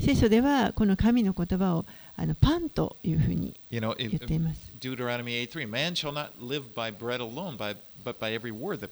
[0.01, 1.85] 聖書ではこの神の言葉を
[2.17, 4.61] あのパンというふうに言っています。
[4.81, 6.75] Deuteronomy 8:3 Man You know, 言って
[8.79, 8.91] that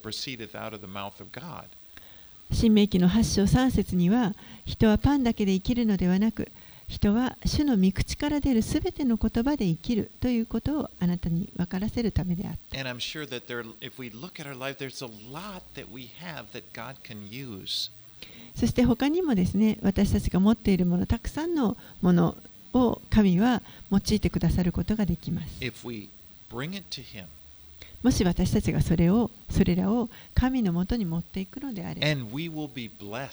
[2.53, 4.35] 新明記の8章3節には
[4.65, 6.51] 人はパンだけで生きるのではなく
[6.89, 12.79] 人は主の御口から出るすべての言葉で生きるということをあなたに分からせるためであった。
[12.79, 12.91] And
[18.55, 22.37] そして他にもですね私たちが持っているものたくさんのもの
[22.75, 25.61] を神は用いてくださることができます
[28.03, 33.29] もし私たちがそれをそれらを神のもとに持っていくのであれば.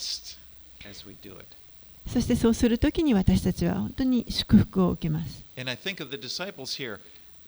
[2.06, 6.98] そしてそうするときに私たちは本当に祝福を受けます And I think of the disciples here.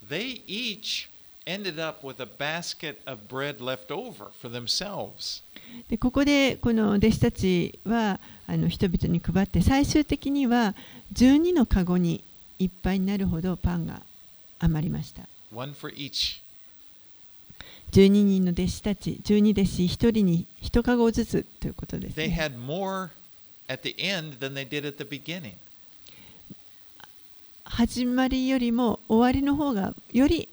[0.09, 1.09] They each
[5.89, 10.77] で、ここでこの弟子たちはあの人々に配って、最終的には
[11.15, 12.23] 12のカゴに
[12.61, 14.03] いっぱいになるほどパンが
[14.61, 15.23] 余りました。
[15.53, 15.73] One
[17.91, 22.15] 12人の弟子たち、12弟子、1人に1カゴずつということです、
[27.65, 30.49] 始まりよりも終わりの方がより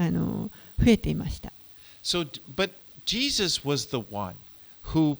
[0.00, 1.52] あの増えていました
[2.02, 2.72] So, but
[3.04, 4.34] Jesus was the one
[4.94, 5.18] who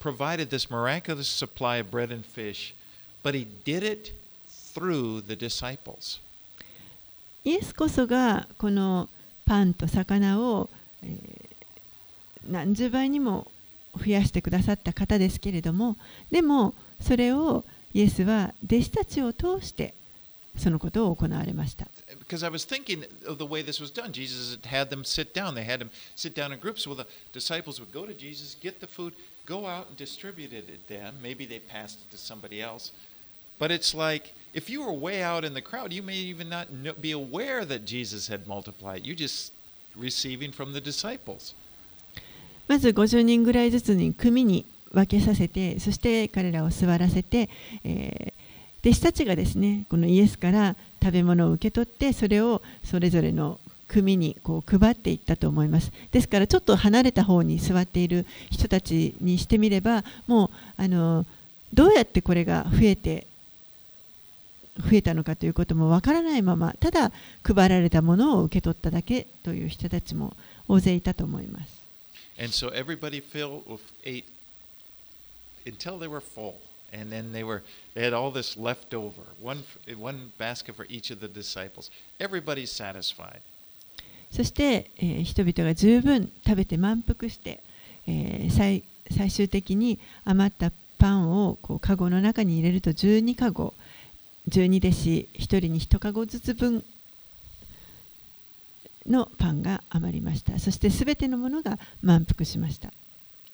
[0.00, 2.74] provided this miraculous supply of bread and fish,
[3.22, 4.12] but he did it
[4.74, 6.20] through the disciples.
[7.44, 9.08] イエスこそがこの
[9.44, 10.70] パンと魚を、
[11.02, 11.48] えー
[12.48, 13.46] 何十倍にも
[13.96, 15.96] 増やしてくださった方ですけれども
[16.30, 19.94] でもそれをイエスは弟子たちを通して
[20.56, 21.86] そのことを行われました
[22.27, 24.11] Because I was thinking of the way this was done.
[24.11, 25.55] Jesus had them sit down.
[25.55, 26.85] They had them sit down in groups.
[26.85, 29.13] Well, the disciples would go to Jesus, get the food,
[29.45, 31.15] go out and distribute it to them.
[31.21, 32.91] Maybe they passed it to somebody else.
[33.59, 36.71] But it's like if you were way out in the crowd, you may even not
[36.71, 39.05] know, be aware that Jesus had multiplied.
[39.05, 39.53] You're just
[39.95, 41.55] receiving from the disciples.
[42.67, 47.49] まず50人ぐらいずつに組に分けさせてそして彼らを座らせて、
[47.83, 48.43] えー
[48.85, 61.24] 弟子たちがですねこのイエスから 食べ物を受け取ってそれをそれぞれの組にこう配っていったと思いますですからちょっと離れた方に座っている人たちにしてみればもうあの
[61.72, 63.26] どうやってこれが増えて
[64.78, 67.10] 増えたのかということもわからないままただ
[67.42, 70.34] 配られたものを受け取っただけという人たちも
[70.68, 71.78] 大勢いたと思います
[72.40, 74.24] And so everybody filled with ate
[75.66, 76.54] until they were full.
[76.92, 77.62] And then they were
[77.94, 79.22] they had all this left over.
[79.42, 79.62] One
[79.98, 81.90] one basket for each of the disciples.
[82.18, 83.40] Everybody's satisfied.
[84.30, 87.60] そして、えー人々が十分食べて満腹して、
[88.06, 93.72] えー最最終的に余ったパンをこうカゴの中に入れると12カゴ
[94.48, 96.84] 12弟子1人に1カゴずつ分
[99.06, 102.92] のパンが余りましたそしてすべてのものが満腹しました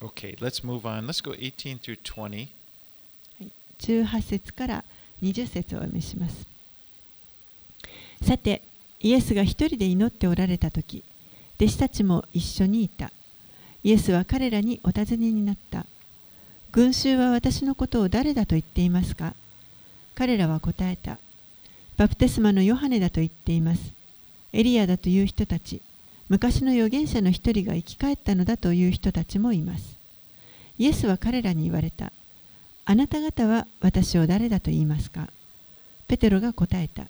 [0.01, 1.07] Okay, let's move on.
[1.07, 2.49] Let's go 18 through 20.
[3.79, 4.83] 18節から
[5.21, 6.47] 20節をお読みします。
[8.23, 8.61] さて
[9.01, 11.03] イエスが一人で祈っておられた時
[11.57, 13.11] 弟子たちも一緒にいた。
[13.83, 15.85] イエスは彼らにお尋ねになった。
[16.71, 19.33] 群衆は私のことを誰だと言っていますか？
[20.15, 21.19] 彼らは答えた。
[21.97, 23.93] バプテスマのヨハネだと言っています。
[24.51, 25.81] エリアだという人たち
[26.29, 29.95] 昔の預言者の一人が生き返ったのだという人たちもいます。
[30.77, 32.11] イエスは彼らに言われた。
[32.85, 35.29] あなた方は私を誰だと言いますか
[36.07, 37.07] ペテロが答えた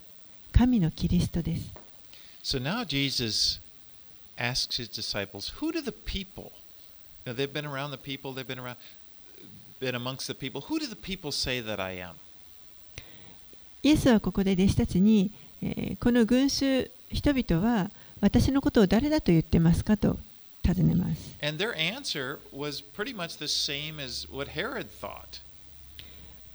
[0.54, 1.74] 神のキリストです
[2.44, 3.60] So now Jesus
[4.38, 6.52] asks his disciples, Who do the people?
[7.26, 8.78] You know, they've been around the people, they've been around
[9.80, 10.62] been amongst the people.
[10.62, 12.16] Who do the people say that I am?
[13.84, 20.18] イエスはここで弟子たちに、えーこの群衆人々は私のことを誰だと言ってますかと
[20.64, 25.42] 尋ねます And their answer was pretty much the same as what Herod thought.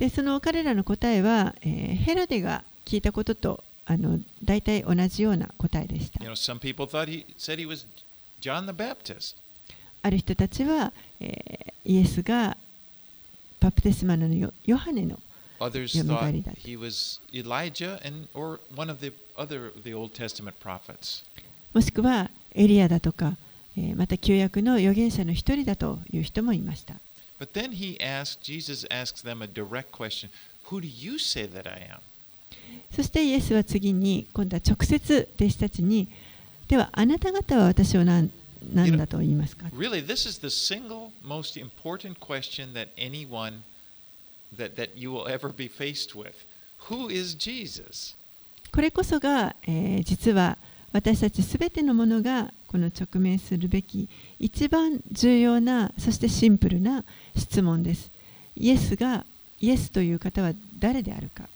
[0.00, 6.24] でその彼らの答えは、ヘロデが聞いたこととあの大体同じような答えでした。
[10.02, 10.94] ある人たちは、
[11.84, 12.56] イエスが
[13.60, 14.26] バプテスマの
[14.64, 15.20] ヨ,ハネの
[15.58, 16.02] Others
[21.74, 23.36] もしくはエリアだとか、
[23.96, 26.94] また旧約の預言者の一人だという人もいました。
[27.40, 30.28] But then he asked, Jesus asks them a direct question
[30.70, 32.00] Who do you say that I am?
[32.94, 36.08] そしてイエスは次に今度は直接弟子たちに
[36.68, 38.30] ではあなた方は私を何
[38.72, 43.62] 何だと言いますか Really, this is the single most important question that anyone
[44.56, 46.34] that, that you will ever be faced with.
[46.88, 48.14] Who is Jesus?
[48.72, 50.58] これこそが、えー実は
[50.92, 54.08] 私たちすべてのものがこの直面するべき
[54.38, 57.02] 一番重要なそしてシンプルな
[57.36, 58.12] 質問です。
[58.54, 59.24] イエスが
[59.60, 61.48] イエスという方は誰であるか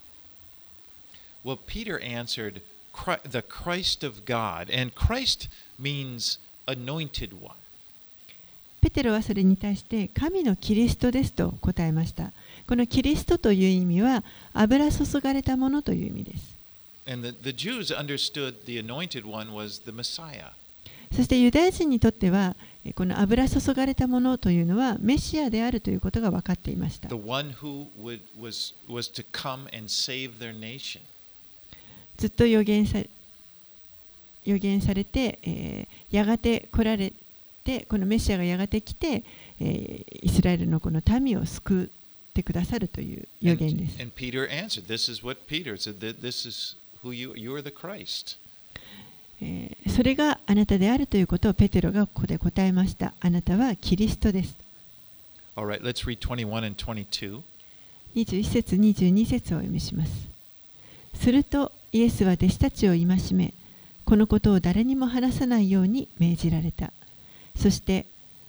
[1.44, 2.62] Well, Peter answered,
[2.92, 4.74] "Chri- The Christ of God.
[4.76, 5.48] And Christ
[5.80, 7.54] means anointed one.
[8.80, 12.32] ペテロはそれに対して神のキリストですと答えました。
[12.66, 16.54] このキリストという意味は油注がれたものという意味です。
[17.06, 20.50] And the, the Jews understood the anointed one was the Messiah.
[21.14, 27.08] そしてユダヤ人にとってはえこの油注がれたものというのはメシアであるということが分かっていました.
[32.16, 32.98] ずっと予言さ
[34.44, 37.12] 予言されて、えーやがて来られ
[37.64, 39.24] てこのメシアがやがて来て、
[39.60, 44.02] えーイスラエルのこの民を救ってくださるという予言です And,。
[44.02, 44.12] and
[49.40, 53.14] えーそれがあなたであるということをペテロがここで答えました。
[53.20, 54.56] あなたはキリストです。
[55.54, 57.42] Right, let's read 21 and 22.
[58.16, 60.12] 21節22節をお読みします。
[61.14, 63.54] するとイエスは弟子たちを戒め、
[64.04, 66.92] このことを誰にも話さないように命じられた。
[67.54, 68.06] そして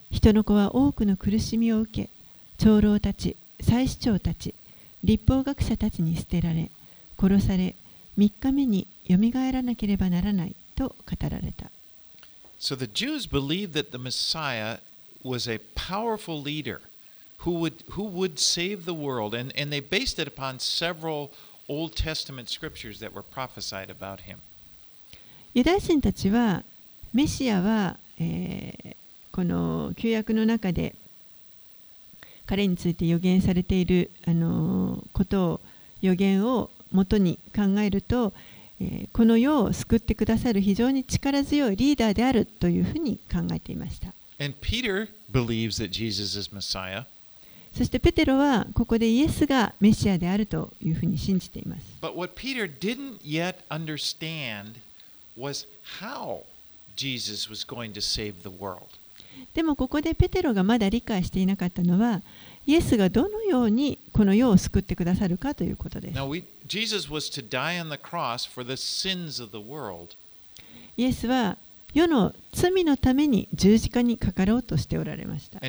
[0.09, 2.09] 人の子は多くの苦しみを受け、
[2.57, 4.55] 長老たち、祭司長たち、
[5.03, 6.71] 立法学者たちに捨てられ、
[7.19, 7.75] 殺され、
[8.17, 11.71] 3日目によみがえらなければならないと語られた。
[12.59, 14.79] So the Jews believed that the Messiah
[15.23, 16.81] was a powerful leader
[17.39, 21.31] who would, who would save the world, and, and they based it upon several
[21.67, 24.39] Old Testament scriptures that were prophesied about him.
[25.53, 26.63] ユダヤ人たちは
[27.13, 28.95] メシアは、えー
[29.31, 30.95] この旧約の中で
[32.45, 35.61] 彼について予言されている、あのーことを
[36.01, 38.54] 予言をもとに考えると、えー
[39.13, 44.13] この世を救ってくださる非常に力強いリーダーであるというふうに考えていました。
[47.73, 51.81] そしてペテロはここでイエスがメシアであるというふうに信じています。
[59.53, 62.21] でもここでペテロがまだ理解していなかったのは、
[62.67, 66.15] イエスがどのようにこの世を救ってくださるかということです。
[70.97, 71.57] イエスは
[71.93, 75.59] 世の罪のために十字架にかかろうとしておられました。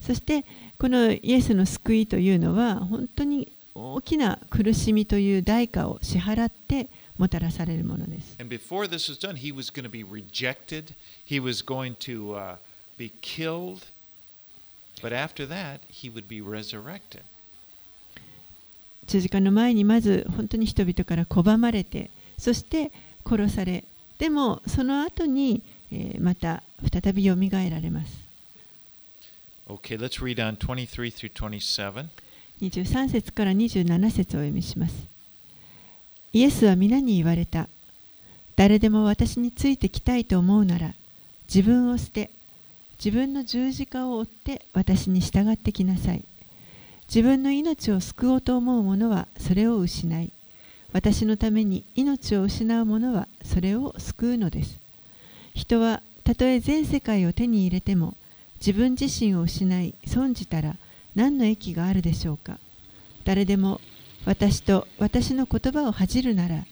[0.00, 0.44] そして
[0.78, 6.88] このイエスの救いというのは本当に大きな苦しみという代価を支払って
[7.18, 8.36] もたらされるものです。
[19.06, 22.90] 十字架の前にまず本当に人々から拒まれて、そして
[23.24, 23.84] 殺され、
[24.18, 25.62] でもその後に
[26.20, 26.62] また
[26.92, 27.36] 再びよ
[27.70, 28.26] られます。
[29.68, 29.98] Okay,
[32.62, 35.15] 23, 節から27節をお読みします。
[36.36, 37.66] イエスは皆に言われた。
[38.56, 40.92] 誰でも私についてきたいと思うなら、
[41.48, 42.30] 自分を捨て、
[43.02, 46.22] 自分の十字架を追って私に従ってきなさい。
[47.08, 50.30] 自分の命を救おうと思う者はそれを失い、
[50.92, 54.78] 私のために命を失う者はそれを救うのです。
[55.54, 58.12] 人はたとえ全世界を手に入れても、
[58.60, 60.76] 自分自身を失い損じたら
[61.14, 62.58] 何の益があるでしょうか
[63.24, 63.80] 誰でも
[64.26, 66.66] 私と私の言葉を恥じるなら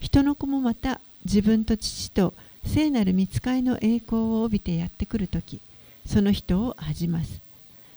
[0.00, 2.34] 人の子もまた自分と父と
[2.66, 5.60] 聖なる見つかいの栄光を帯びてやってくるとき
[6.04, 7.40] その人を恥じます。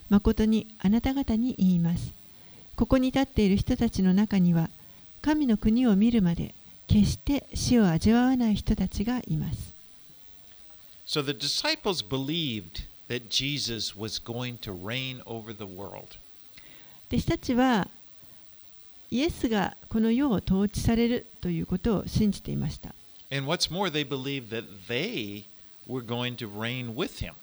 [0.10, 2.12] 誠にあなた方に言います。
[2.76, 4.70] ここに立っている人たちの中には
[5.22, 6.54] 神の国を見るまで
[6.88, 9.74] 決して死を味わわない人たちがいます。
[11.06, 16.18] So the disciples believed that Jesus was going to reign over the world.
[17.12, 17.88] 弟子たちは
[19.12, 22.94] イエスがこの世を統治されるということを信じていました
[23.32, 25.46] And what's more, they believed that they
[25.88, 27.34] were going to reign with him.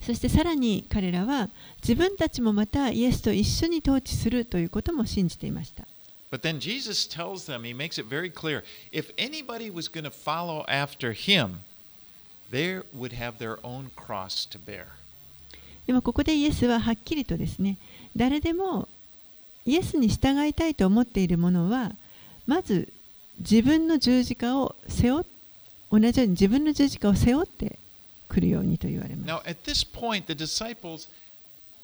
[0.00, 1.50] そしてさらに彼らは
[1.82, 5.84] 自分たちもまたイエスと一緒に統治するということも信じていました
[6.30, 10.10] But then Jesus tells them, he makes it very clear if anybody was going to
[10.10, 11.60] follow after him,
[12.50, 14.86] they would have their own cross to bear.
[15.86, 17.76] でもここでイエスははっきりとですね
[18.16, 18.88] 誰でも
[19.64, 21.92] イエスに従いたいと思っている者は
[22.46, 22.92] まず
[23.38, 25.24] 自分の十字架を背負っ
[25.90, 27.78] 同じように自分の十字架を背負って
[28.28, 31.08] くるようにと言われます Now, at this point, the disciples,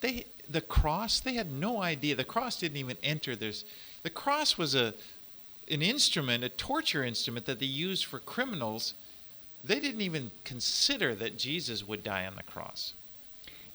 [0.00, 2.14] they the cross, they had no idea.
[2.14, 3.64] The cross didn't even enter this.
[4.04, 4.94] The cross was a
[5.68, 8.94] an instrument, a torture instrument that they used for criminals.
[9.64, 12.94] They didn't even consider that Jesus would die on the cross.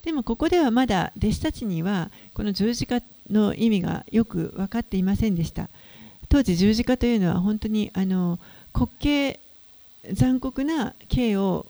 [0.02, 5.68] でもここではまだ弟子たちにはこの十字架の意味がよく分かっていませんでした
[6.28, 8.38] 当時十字架というのは本当にあの
[8.74, 9.38] 滑稽
[10.12, 11.66] 残酷な刑を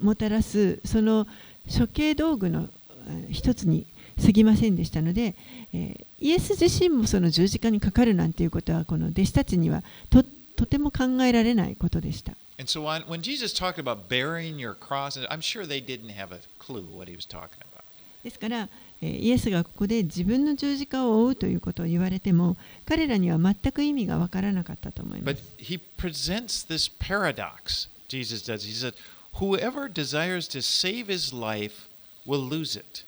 [0.00, 1.26] もたらすその
[1.66, 2.68] 処刑道具の
[3.08, 3.86] えー一つに
[4.24, 5.34] 過ぎませんでしたので、
[5.72, 10.22] えーイエス自身もその十字架にかかるなんていうことはこの弟子たちにはと
[10.54, 16.30] とても考えられないことでした And so on, when Jesus talked about bearing your cross, I'm sure they didn't have
[16.32, 17.82] a clue what he was talking about.
[18.22, 18.68] ですから、えー
[19.06, 25.42] イエスがここで自分の十字架を追うということを言われても彼らには全く意味がわからなかったと思いま But す。
[25.58, 27.88] he presents this paradox.
[28.08, 28.66] Jesus does.
[28.66, 28.94] He said,
[29.34, 31.88] "Whoever desires to save his life
[32.26, 33.04] will lose it,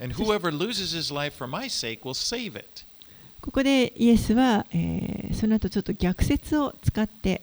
[0.00, 2.84] and whoever loses his life for my sake will save it."
[3.40, 7.42] ここでイエスは、えーその後ちょっと逆説を使って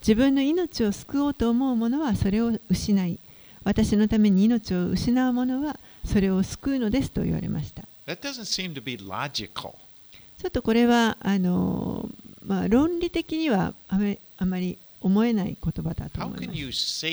[0.00, 3.18] 自分の命を救おうと思う者はそれを失い
[3.64, 7.82] 私のために命を失う者はそれを救うのですと言われました。
[7.82, 17.04] ちょっとこれはあのーまあ、論理的にはあまりあまり思えない言葉だと思います。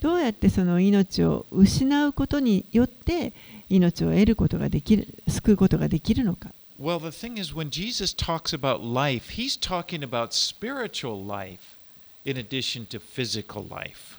[0.00, 3.32] どうやってその命を失うことによって
[3.70, 11.78] 命を得ることができる救うことができるのか Well, the thing is, when Jesus talks about life, he's talking about spiritual life
[12.24, 14.13] in addition to physical life.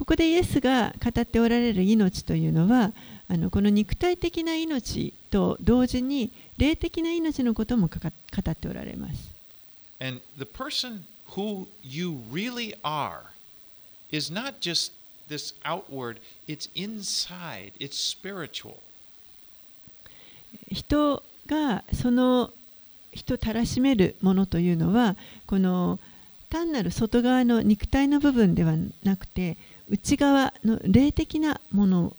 [0.00, 2.92] ここでイエスが語っておられる命というのは
[3.28, 9.30] あのこの肉体的な命と同時に霊的な命のこともかか語っておられます。
[10.00, 11.02] And the person
[11.36, 13.24] who you really are
[14.10, 14.94] is not just
[15.28, 16.16] this outward,
[16.48, 18.76] it's inside, it's spiritual.
[20.72, 22.50] 人がその
[23.12, 25.98] 人たらしめるものというのはこの
[26.48, 29.58] 単なる外側の肉体の部分ではなくて
[29.90, 32.16] 内側の霊的なもの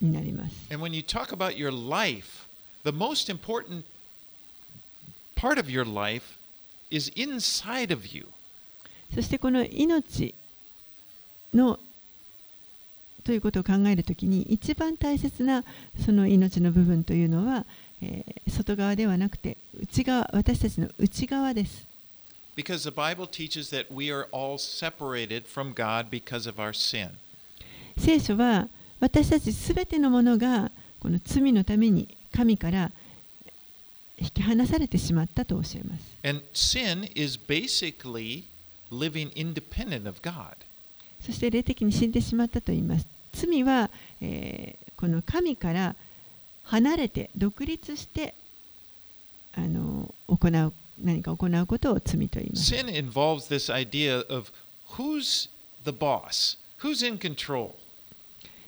[0.00, 0.54] になります。
[0.72, 2.48] And when you talk about your life,
[2.84, 3.84] the most important
[5.36, 6.24] part of your life
[6.90, 8.26] is inside of you.
[9.14, 10.34] そしてこの命
[11.54, 11.78] の
[13.24, 15.64] ということを考えるときに一番大切な
[16.04, 17.66] その命の部分というのは、
[18.00, 21.87] えー外側ではなくて内側私たちの内側です。
[22.58, 27.10] Because the Bible teaches that we are all separated from God because of our sin.
[27.96, 28.66] 聖書は
[28.98, 32.90] 私たちすべてのものがこの罪のために神から
[34.18, 36.18] 引き離されてしまったと教えます。
[36.24, 38.42] And sin is basically
[38.90, 40.56] living independent of God.
[41.20, 43.06] そして霊的に死んでしまったと言います。
[43.34, 43.88] 罪は、
[44.20, 45.94] えーこの神から
[46.64, 48.34] 離れて独立して
[49.54, 52.74] あの行う何か行うことを罪と言います。
[52.74, 54.50] Sin involves this idea of
[54.96, 55.48] who's
[55.84, 56.58] the boss?
[56.80, 57.72] Who's in control?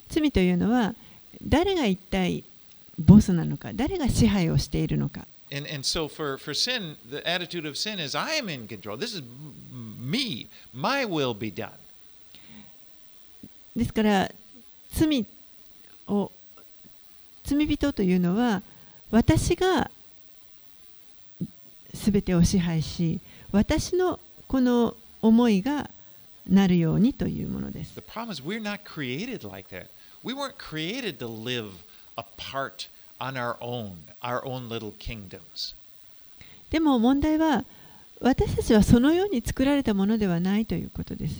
[0.09, 0.95] 罪というのは
[1.41, 2.43] 誰が一体
[2.99, 8.95] ボスなのか誰が支配をしているのか And, and so for, for sin, the attitude of sin is I am in control.
[8.97, 9.21] This is
[9.99, 10.47] me.
[10.73, 11.71] My will be done.
[13.75, 14.31] ですから
[14.91, 15.25] 罪
[16.07, 16.31] を
[17.43, 18.61] 罪人というのは
[19.11, 19.89] 私が
[21.93, 23.19] 全てを支配し
[23.51, 25.89] 私のこの思いが
[26.49, 27.95] なるようにというものです。
[27.95, 29.87] The problem is we're not created like that.
[30.23, 31.71] We weren't created to live
[32.15, 32.89] apart
[33.19, 35.75] on our own, our own little kingdoms.
[36.69, 37.63] でも問題は
[38.19, 41.35] 私たちはそのように作られたものではないということです。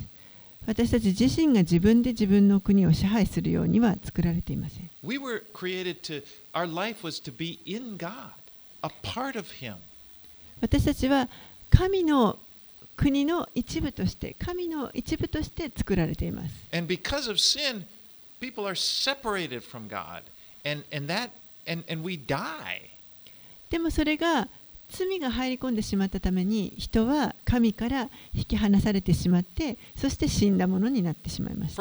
[0.67, 4.89] 私たち自身が自分で自分の国を支配するようには作られていません。
[5.03, 6.23] We were created to,
[6.53, 8.31] our life was to be in God,
[8.81, 9.75] a part of Him.
[10.61, 11.27] 私たちは
[11.69, 12.37] 神の
[12.95, 16.53] 国の一部として、神の一部として作られています。
[23.71, 24.47] でもそれが
[24.89, 31.75] 罪が入り込んでしまったために、人は神から引き離されてしまって、そして死んだものになってしまいます。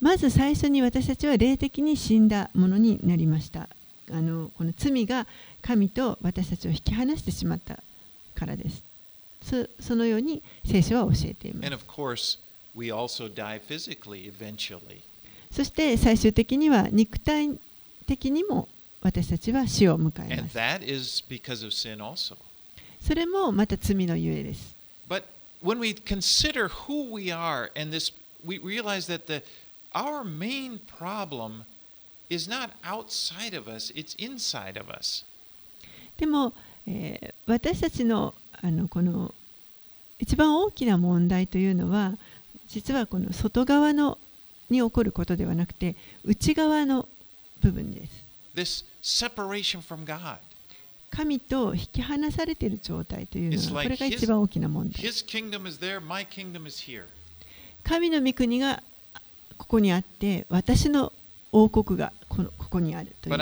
[0.00, 3.68] まず最初に私たちは霊的に死んだものになりました。
[4.10, 5.26] あのこの罪が
[5.62, 7.78] 神と私たちを引き離してしまった
[8.34, 8.82] からです。
[9.80, 11.66] そ,のように聖書は教えています。
[15.50, 17.58] そして最終的には肉体
[18.06, 18.68] 的にも
[19.02, 20.54] 私たちは死を迎えます。
[23.00, 24.74] それもまた罪のゆえです。
[29.92, 31.64] Our main problem
[32.28, 35.24] is not outside of us, it's inside of us.
[36.16, 36.52] でも、
[36.86, 39.34] えー、私たちの,あのこの
[40.18, 42.16] 一番大きな問題というのは
[42.68, 44.18] 実はこの外側の
[44.68, 47.08] に起こることではなくて内側の
[47.60, 48.06] 部分で
[48.64, 48.84] す。
[51.10, 55.24] 神と引き離されている状態というのはこれが一番大きな問題です。
[57.82, 58.82] 神の御国が
[59.60, 61.12] ここにあって、私の
[61.52, 63.32] 王国がこ,のここにあるという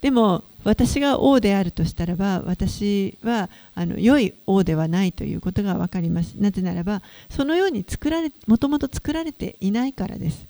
[0.00, 0.12] で。
[0.12, 6.34] も、私が王であるとしたらば、私はあの良い王ではないということがわかります。
[6.34, 10.46] なぜならば、そのように作られもともと作られていないからです。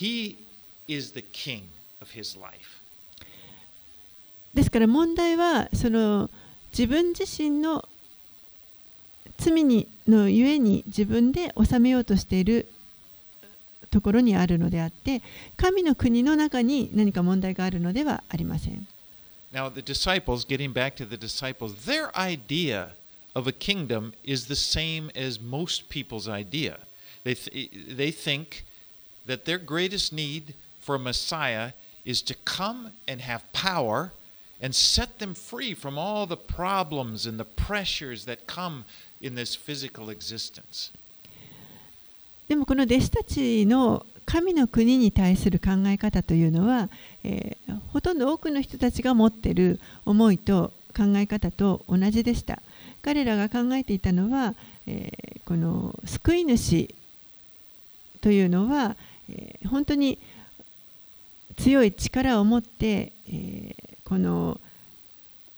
[0.00, 0.38] He
[0.88, 1.64] is the king
[2.00, 2.80] of his life.
[4.54, 6.28] ですから問題はその
[6.72, 7.84] 自分自身の
[9.38, 12.68] 罪にのゆえに自分で治めようとしている
[13.90, 15.22] ところにあるのであって
[15.56, 18.86] 神の国の中に何か問題があるのではありません。
[19.52, 22.90] Now, the disciples, getting back to the disciples, their idea
[23.34, 26.78] of a kingdom is the same as most people's idea.
[27.24, 28.64] They, th- they think
[29.30, 31.72] that their greatest need for Messiah
[32.04, 34.10] is to come and have power
[34.60, 38.84] and set them free from all the problems and the pressures that come
[39.20, 40.92] in this physical existence.
[42.48, 46.88] でもこの弟子たちの神の国に対する考え方というのは、
[47.22, 52.60] えーほとんど多くの人たちが持っている思いと考え方と同じでした。
[53.02, 54.54] 彼らが考えていたのは、
[54.86, 56.94] えーこの救い主
[58.20, 58.96] というのは、
[59.68, 60.18] 本当に
[61.56, 63.74] 強い力を持って、えー、
[64.04, 64.60] この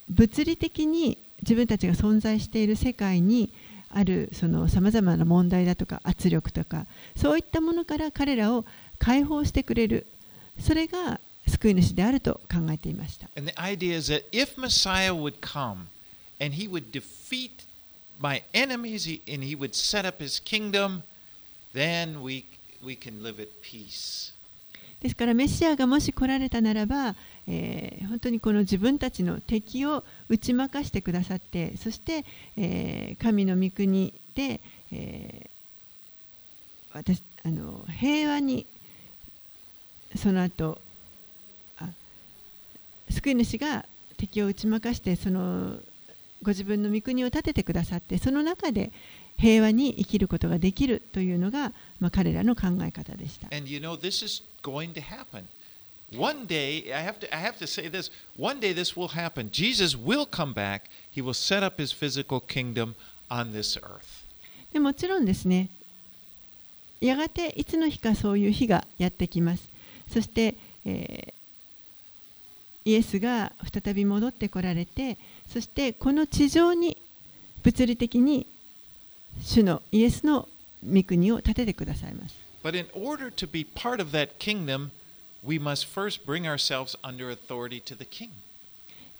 [0.08, 3.50] 物理的に自分たちが存在している世界に
[3.90, 4.48] あるさ
[4.80, 8.64] まざまな問題だとか圧力とかそういったものから彼らを
[8.98, 10.06] 解放してくれる
[10.58, 13.28] それが救い主であると考えていました。
[18.20, 21.02] My enemies, and he would set up his kingdom,
[21.74, 22.44] then we
[22.82, 24.32] we can live at peace.
[25.00, 27.14] ですからメシアがもし来られたならば、
[27.48, 32.24] えー本当にこの自分たちの敵を打ち負かしてくださってそして、
[32.56, 34.60] えー神の御国で、
[34.92, 35.52] えー
[36.94, 38.66] 私あの平和に
[40.14, 40.78] その後
[41.78, 41.88] あ
[43.10, 43.86] 救い主が
[44.18, 45.76] 敵を打ち負かしてその
[46.42, 48.90] ご自分の御国を立ててくださってその中で
[49.42, 53.48] 平和に生きることができるというのが、まあ、彼らの考え方でした。
[53.54, 55.46] And you know, this is going to happen.
[56.16, 59.50] One day, I have to, I have to say this one day this will happen.
[59.50, 60.82] Jesus will come back,
[61.12, 62.94] He will set up His physical kingdom
[63.28, 64.22] on this earth.
[64.72, 65.68] でもちろんですね
[67.00, 69.68] やがていつの日かそういう日がやってきます
[70.08, 70.54] そして、
[70.86, 71.42] えー
[72.84, 75.16] イエスが再び戻ってこられて
[75.46, 76.96] そしてこの地上に
[77.62, 78.44] 物理的に
[79.40, 80.48] 主のイエスの
[80.84, 82.34] 御国を建ててくださいます。
[82.62, 84.00] But in order to be part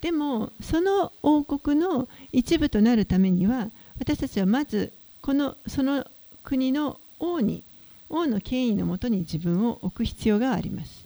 [0.01, 6.05] でも、その王国の一部となるためには、私たちはまず、このその
[6.43, 7.63] 国の王に、
[8.09, 11.03] 王の権威のもとに自分を置く必要があります。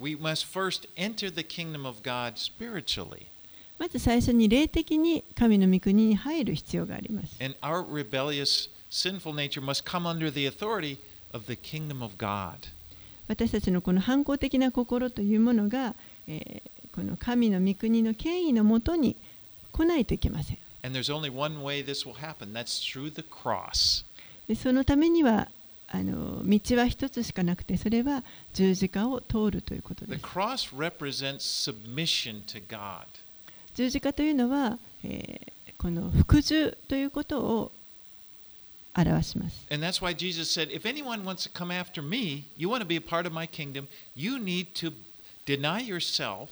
[3.78, 7.36] まず最初に霊的に神の御国に入る必要があります。
[8.90, 10.98] sinful ー must come under the authority
[11.32, 12.68] of the kingdom of God.
[13.28, 15.94] 私たちのこの反抗的な心というものが、
[16.28, 19.16] えー、この神の御国の権威のもとに
[19.72, 20.58] 来ないといけません。
[22.14, 22.54] Happen,
[24.54, 25.48] そのためには
[25.88, 28.22] あの道は一つしかなくてそれは
[28.54, 30.22] 十字架を通るということです。
[33.74, 37.72] 十字架というのは、えー、この服従ということを
[39.04, 39.66] 表します。
[39.70, 42.96] And that's why Jesus said, If anyone wants to come after me, you want to be
[42.96, 44.92] a part of my kingdom, you need to
[45.44, 46.48] deny yourself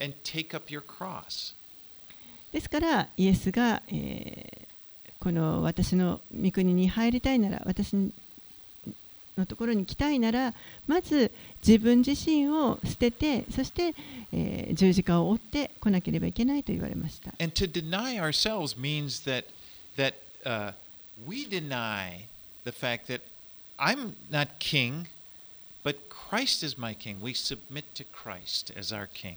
[0.00, 1.54] and take up your cross.
[2.52, 4.60] ですからイエスが、えー
[5.20, 7.94] この私の御国に入りたいなら私
[9.36, 10.54] のところに来たいなら
[10.86, 11.30] まず
[11.66, 13.94] 自分自身を捨ててそして、
[14.32, 17.34] えー十字架を追ってこなければいけないと言われました。
[17.38, 19.44] And to deny ourselves means that,
[19.96, 20.14] that
[20.46, 20.72] uh,
[21.26, 22.26] we deny
[22.64, 23.22] the fact that
[23.78, 25.08] I'm not king,
[25.82, 27.20] but Christ is my king.
[27.20, 29.36] We submit to Christ as our king.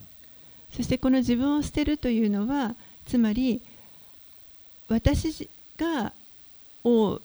[0.76, 2.76] そしてこの自分を捨てるというのは
[3.06, 3.62] つまり
[4.88, 6.12] 私が
[6.84, 7.20] 王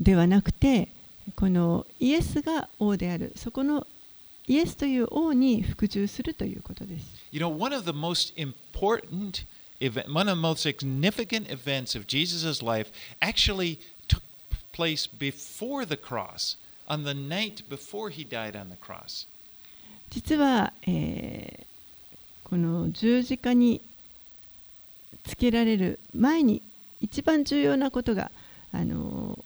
[0.00, 0.88] ではなくて
[1.36, 3.86] このイエスが王であるそこの
[4.48, 7.06] イエスという王に服従するということです。
[7.30, 9.44] You know, one of the most important
[9.79, 12.91] event, one of the most significant events of Jesus' life
[13.21, 14.23] actually took
[14.71, 16.57] place before the cross,
[16.87, 19.27] on the night before he died on the cross.
[20.09, 21.71] 実は、えー
[22.51, 23.81] この十字架に
[25.23, 26.61] つけられる前に
[26.99, 28.29] 一番重要なことが
[28.73, 29.39] あの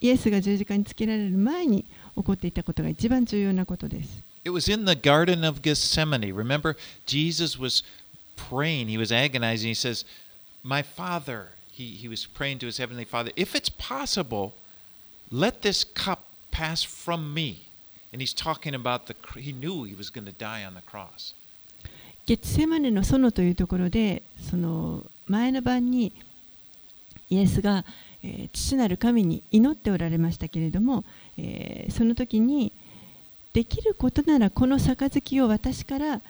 [0.00, 1.84] イエスが十字架につけられる前に
[2.16, 4.24] 起こっていたことが一番重要なことです。
[4.44, 6.34] It was in the Garden of Gethsemane.
[6.34, 6.76] Remember,
[7.06, 7.84] Jesus was
[8.35, 9.69] praying, he was agonizing.
[9.69, 10.05] He says,
[10.63, 14.53] My Father, he, he was praying to his Heavenly Father, if it's possible,
[15.31, 17.63] let this cup pass from me.
[18.11, 21.33] And he's talking about the, he knew he was going to die on the cross.
[22.25, 26.13] ゲツセマネの園というところでその前の晩に
[27.29, 27.83] イエスが、
[28.23, 31.03] えー父なる神に祈っておられましたけれども、
[31.37, 32.71] えーその時に
[33.51, 36.21] できることならこの杯を私から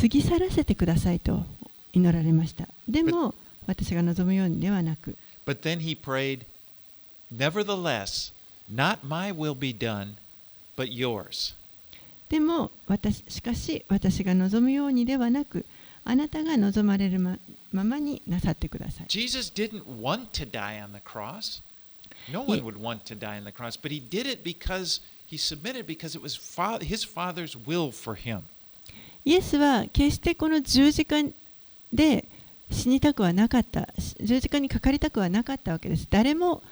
[0.00, 1.44] 過ぎ去らせてくださいと
[1.92, 3.34] 祈られましたでも
[3.66, 5.16] 私が望むようにではなく
[5.46, 6.44] But then he prayed,
[7.34, 8.32] Nevertheless,
[8.70, 10.16] not my will be done,
[10.76, 11.54] but yours.
[12.28, 15.64] でも私しかし私が望むようにではなく
[16.04, 17.38] あなたが望まれるま
[17.72, 21.62] ままになさってください Jesus didn't want to die on the cross.
[22.30, 25.38] No one would want to die on the cross, but he did it because he
[25.38, 26.36] submitted because it was
[26.82, 28.44] his father's will for him.
[29.28, 31.16] イエスは決してこの十字架
[31.92, 32.24] で
[32.70, 36.62] 死にたくはなかったし十字架にかかりたくはなかったわけです誰も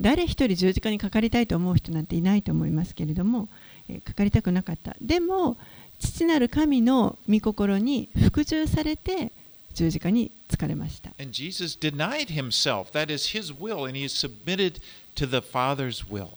[0.00, 3.50] 誰一人十字架にかかりたいと思う人なんていないと思いますけれども、
[3.90, 5.58] えーかかりたくなかったでも
[5.98, 9.30] 父なる神の御心に服従されて
[9.74, 12.90] 十字架に疲れました And Jesus denied himself.
[12.92, 14.80] That is his will, and he submitted
[15.16, 16.28] to the Father's will.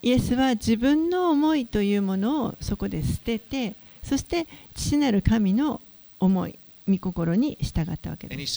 [0.00, 5.80] イエスは自分の思いというものをそこで捨ててそして父なる神の
[6.20, 8.56] 思い御心に従ったわけです.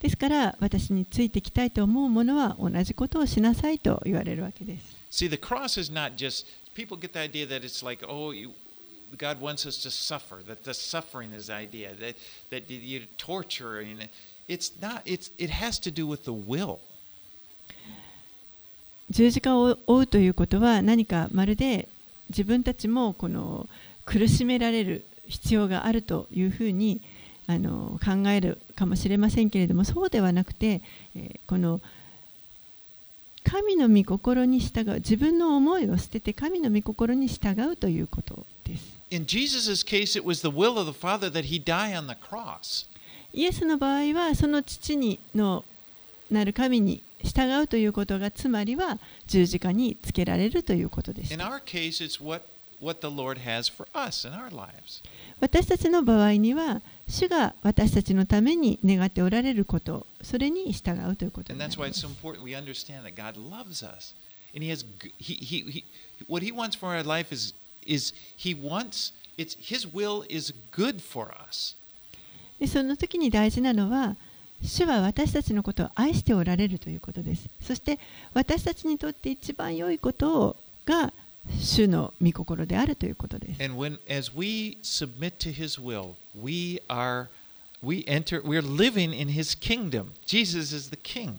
[0.00, 4.96] ですから私についてきたいと思う者は同じことをしなさいと言われるわけです。
[5.10, 8.50] See, the cross is not just, people get the idea that it's like, oh, you,
[9.16, 12.16] God wants us to suffer, that the suffering is the idea, that,
[12.50, 13.80] that you torture.
[13.80, 14.08] And
[14.48, 16.80] it's not, it's, it has to do with the will.
[19.12, 21.88] 十字架を追うということは何かまるで
[22.30, 23.68] 自分たちもこの
[24.06, 27.02] 苦しめられる必要があるというふうに
[27.46, 30.80] あの考えるかもしれませんけれどもそうではなくて、
[31.14, 31.80] えーこの
[33.44, 39.02] 神の御心に従う自分の思いを捨てて神の御心に従うということです。
[39.10, 42.86] In Jesus' case, it was the will of the Father that he die on the cross.
[43.34, 45.64] イエスの場合はその父にの
[46.30, 51.34] なる神に従うということがつまりは十字架につけられるということです。
[55.40, 61.58] 私たちの場合には、主が私たちのために願っておられること、それに従うということで。
[72.66, 74.16] その時に大事なのは、
[74.62, 77.98] 主は私たちのことを愛しておられるということですそして
[78.32, 80.56] 私たちにとって一番良いこと
[80.86, 81.12] が
[81.58, 87.26] 主の御心であるということです And when as we submit to his will, we are
[87.82, 90.12] we enter we're living in his kingdom.
[90.24, 91.34] Jesus is the king.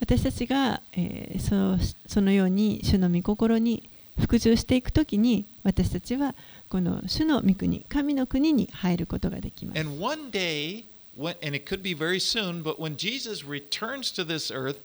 [0.00, 6.34] 私たちが、えーそそのように主の御心に服従していくときに私たちは
[6.68, 10.84] この主の御国神の国に入ることができます And one day,
[11.16, 14.78] when, and it could be very soon, but when Jesus returns to this earth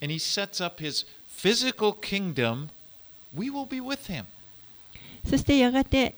[0.00, 2.70] and he sets up his physical kingdom,
[3.34, 4.24] we will be with him.
[5.28, 6.14] そしてやがて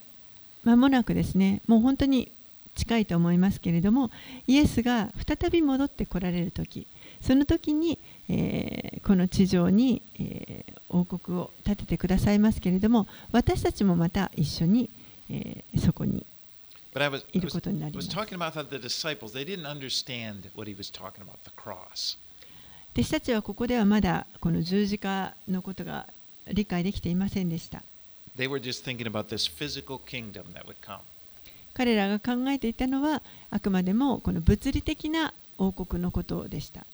[0.65, 2.33] 間もなくですねもう本当に
[2.75, 4.11] 近いと思いますけれども
[4.47, 6.87] イエスが再び戻ってこられる時
[7.21, 7.99] その時に、
[8.29, 14.89] えーこの地上に、えー王国を建ててくださいますけれども私たちもまた一緒に、
[15.29, 16.25] えーそこに
[16.95, 17.25] 私。
[23.11, 26.07] たちはここではまだこの十字架のことが
[26.47, 27.83] 理解できていませんでした。
[31.75, 36.87] 彼らが考えていたのはあくまでもこの物理的な王国のことでした。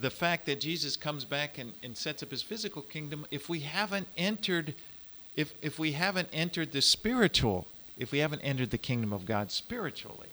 [0.00, 3.60] The fact that Jesus comes back and, and sets up his physical kingdom if we
[3.60, 4.74] haven't entered
[5.36, 9.50] if if we haven't entered the spiritual, if we haven't entered the kingdom of God
[9.50, 10.28] spiritually.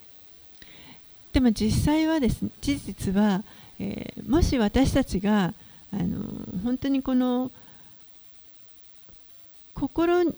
[1.32, 3.44] でも実際はですね事実は、
[3.78, 5.54] えーもし私たちが
[5.92, 6.22] あの
[6.62, 7.50] 本当にこの
[9.74, 10.34] 心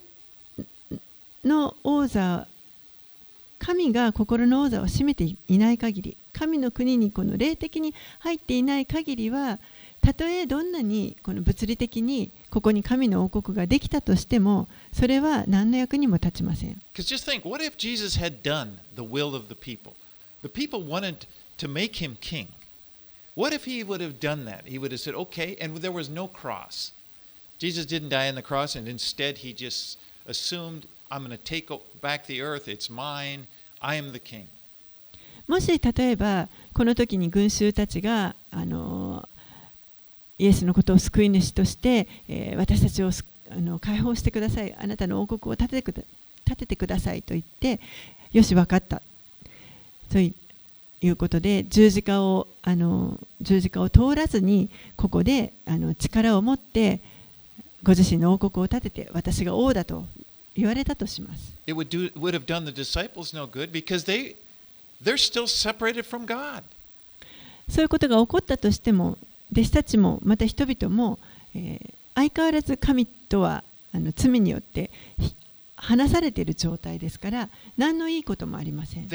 [1.45, 2.47] の王座
[3.61, 9.59] 神が心の王座を占めていない限り神の国にこの霊的に入っていない限りは
[10.01, 16.81] たとえどんなにこの物理的にここに神の王国ができたとしてもそれは何の役にも立ちません。
[16.95, 19.93] Just think, what if Jesus had done the will of the people?
[20.43, 21.27] The people wanted
[21.59, 22.49] to make him king.
[23.37, 24.67] What if he would have done that?
[24.67, 26.93] He would have said, okay, and there was no cross.
[27.59, 31.71] Jesus didn't die on the cross, and instead he just assumed, I'm going to take
[35.47, 39.29] もし例えばこの時に群衆たちがあの
[40.39, 43.11] イエスのことを救い主として、えー私たちを
[43.51, 46.03] あの解放してくださいあなたの王国を建ててくだ
[46.45, 47.81] 建ててくださいと言って
[48.33, 49.03] よし分かった。
[50.11, 50.35] とい
[51.03, 57.01] うことで十字架をあの十字架を通らずにここであの力を持って
[57.83, 60.05] ご自身の王国を建てて私が王だと
[60.61, 61.55] 言われたとします。
[67.69, 69.17] そういうことが起こったとしても、
[69.53, 71.19] 弟子たちも、また人々も、
[71.55, 71.81] え、
[72.15, 74.91] 相変わらず神とはあの罪によって
[75.77, 77.49] 話されている状態ですから、
[77.79, 79.09] 何のいいこともありません。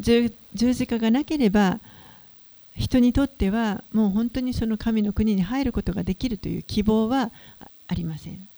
[0.00, 0.30] 十
[0.74, 1.80] 字架がなければ、
[2.80, 7.30] 人にとってはもう本当にその神の国に入ることができるという希望は
[7.86, 8.48] ありません。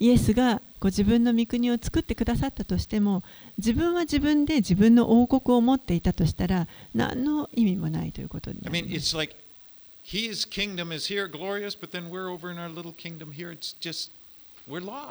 [0.00, 3.22] イエスがご自分の御国を作ってくださったとしても
[3.56, 8.58] 自分は自分で自分の王国を持っていたとしたら何の意味もないということに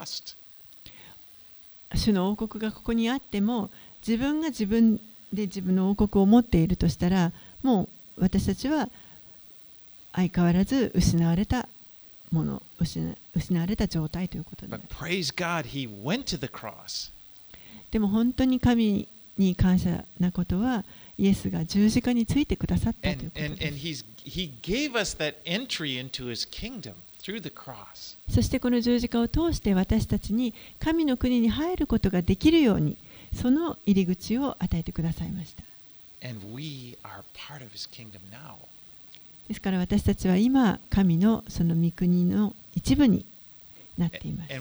[0.06, 0.43] す。
[1.96, 3.70] 主の王国がここにあっても
[4.06, 4.98] 自分が自分
[5.32, 7.32] で自分の王国を持っているとしたら
[7.62, 7.84] も
[8.18, 8.90] う私たちは
[10.14, 11.68] 相変わらず失われた
[12.32, 17.12] もの失失われた状態ということにな But る praise God, he went to the cross.
[17.92, 20.84] でも本当に神に感謝なことは
[21.18, 23.62] イエスが十字架についてくださったということ and, で
[26.36, 27.13] す
[28.30, 32.98] そしてこの十字架を通して私たちに神の国に入ることができるように
[33.34, 35.64] その入り口を与えてくださいました。
[39.48, 43.26] ですから私たちは今神のその御国の一部に
[43.98, 44.54] なっています。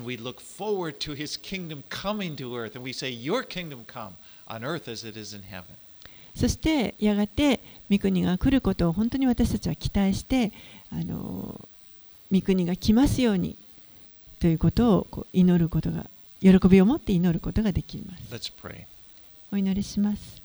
[6.34, 10.52] そしてやがて三国が来ることを本当に私たちは期待して
[10.90, 11.68] あの、
[12.32, 13.56] 御国が来ますように
[14.40, 16.06] ということをこう祈ることが
[16.40, 18.86] 喜びを持って祈ることができます Let's pray.
[19.52, 20.40] お祈りします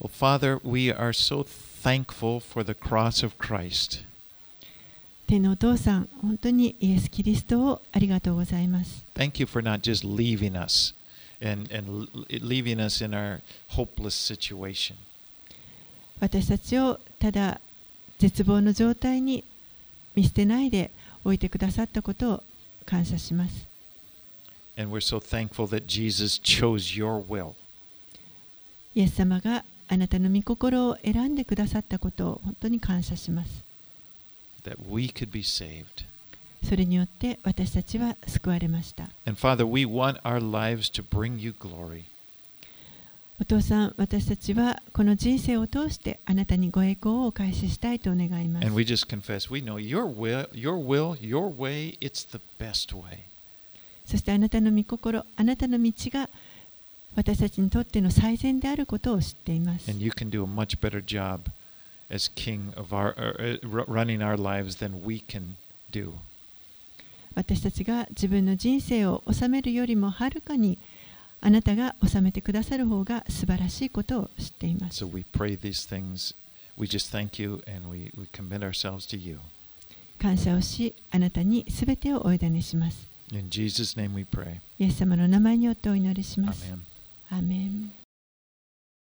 [0.00, 4.04] Well, Father, we are so thankful for the cross of Christ.
[5.28, 10.94] 天のお父さん本当にイエス・キリストをありがとうございます Thank you for not just leaving us
[11.40, 14.96] and, and leaving us in our hopeless situation.
[16.20, 17.60] 私たちをただ
[18.18, 19.44] 絶望の状態に
[20.14, 20.90] 見捨てないで
[21.24, 22.42] 置いてくださったことを
[22.84, 23.66] 感謝します。
[28.94, 33.62] イエス様があなたの御心を選んでくださったことを本当に感謝します。
[36.64, 39.08] それによって私たちは救われました。
[39.26, 42.04] And Father, we want our lives to bring you glory.
[43.42, 48.68] お父さん、私たちはこの人生を通してあなたにご栄光をお返ししたいと願います。
[54.06, 56.30] そしてあなたの御心、あなたの道が
[57.16, 59.90] 私たちにとっての最善であることを知っています。
[67.34, 70.78] 私たちが自分の人生を治めるよりもはるかに
[71.44, 74.98] あなたが治めてくださる方が素晴らしいことを知っています。
[80.20, 83.08] 感謝をし、あなたにすべてをお委ねします。
[84.78, 86.70] イエス様の名前によってお祈りします。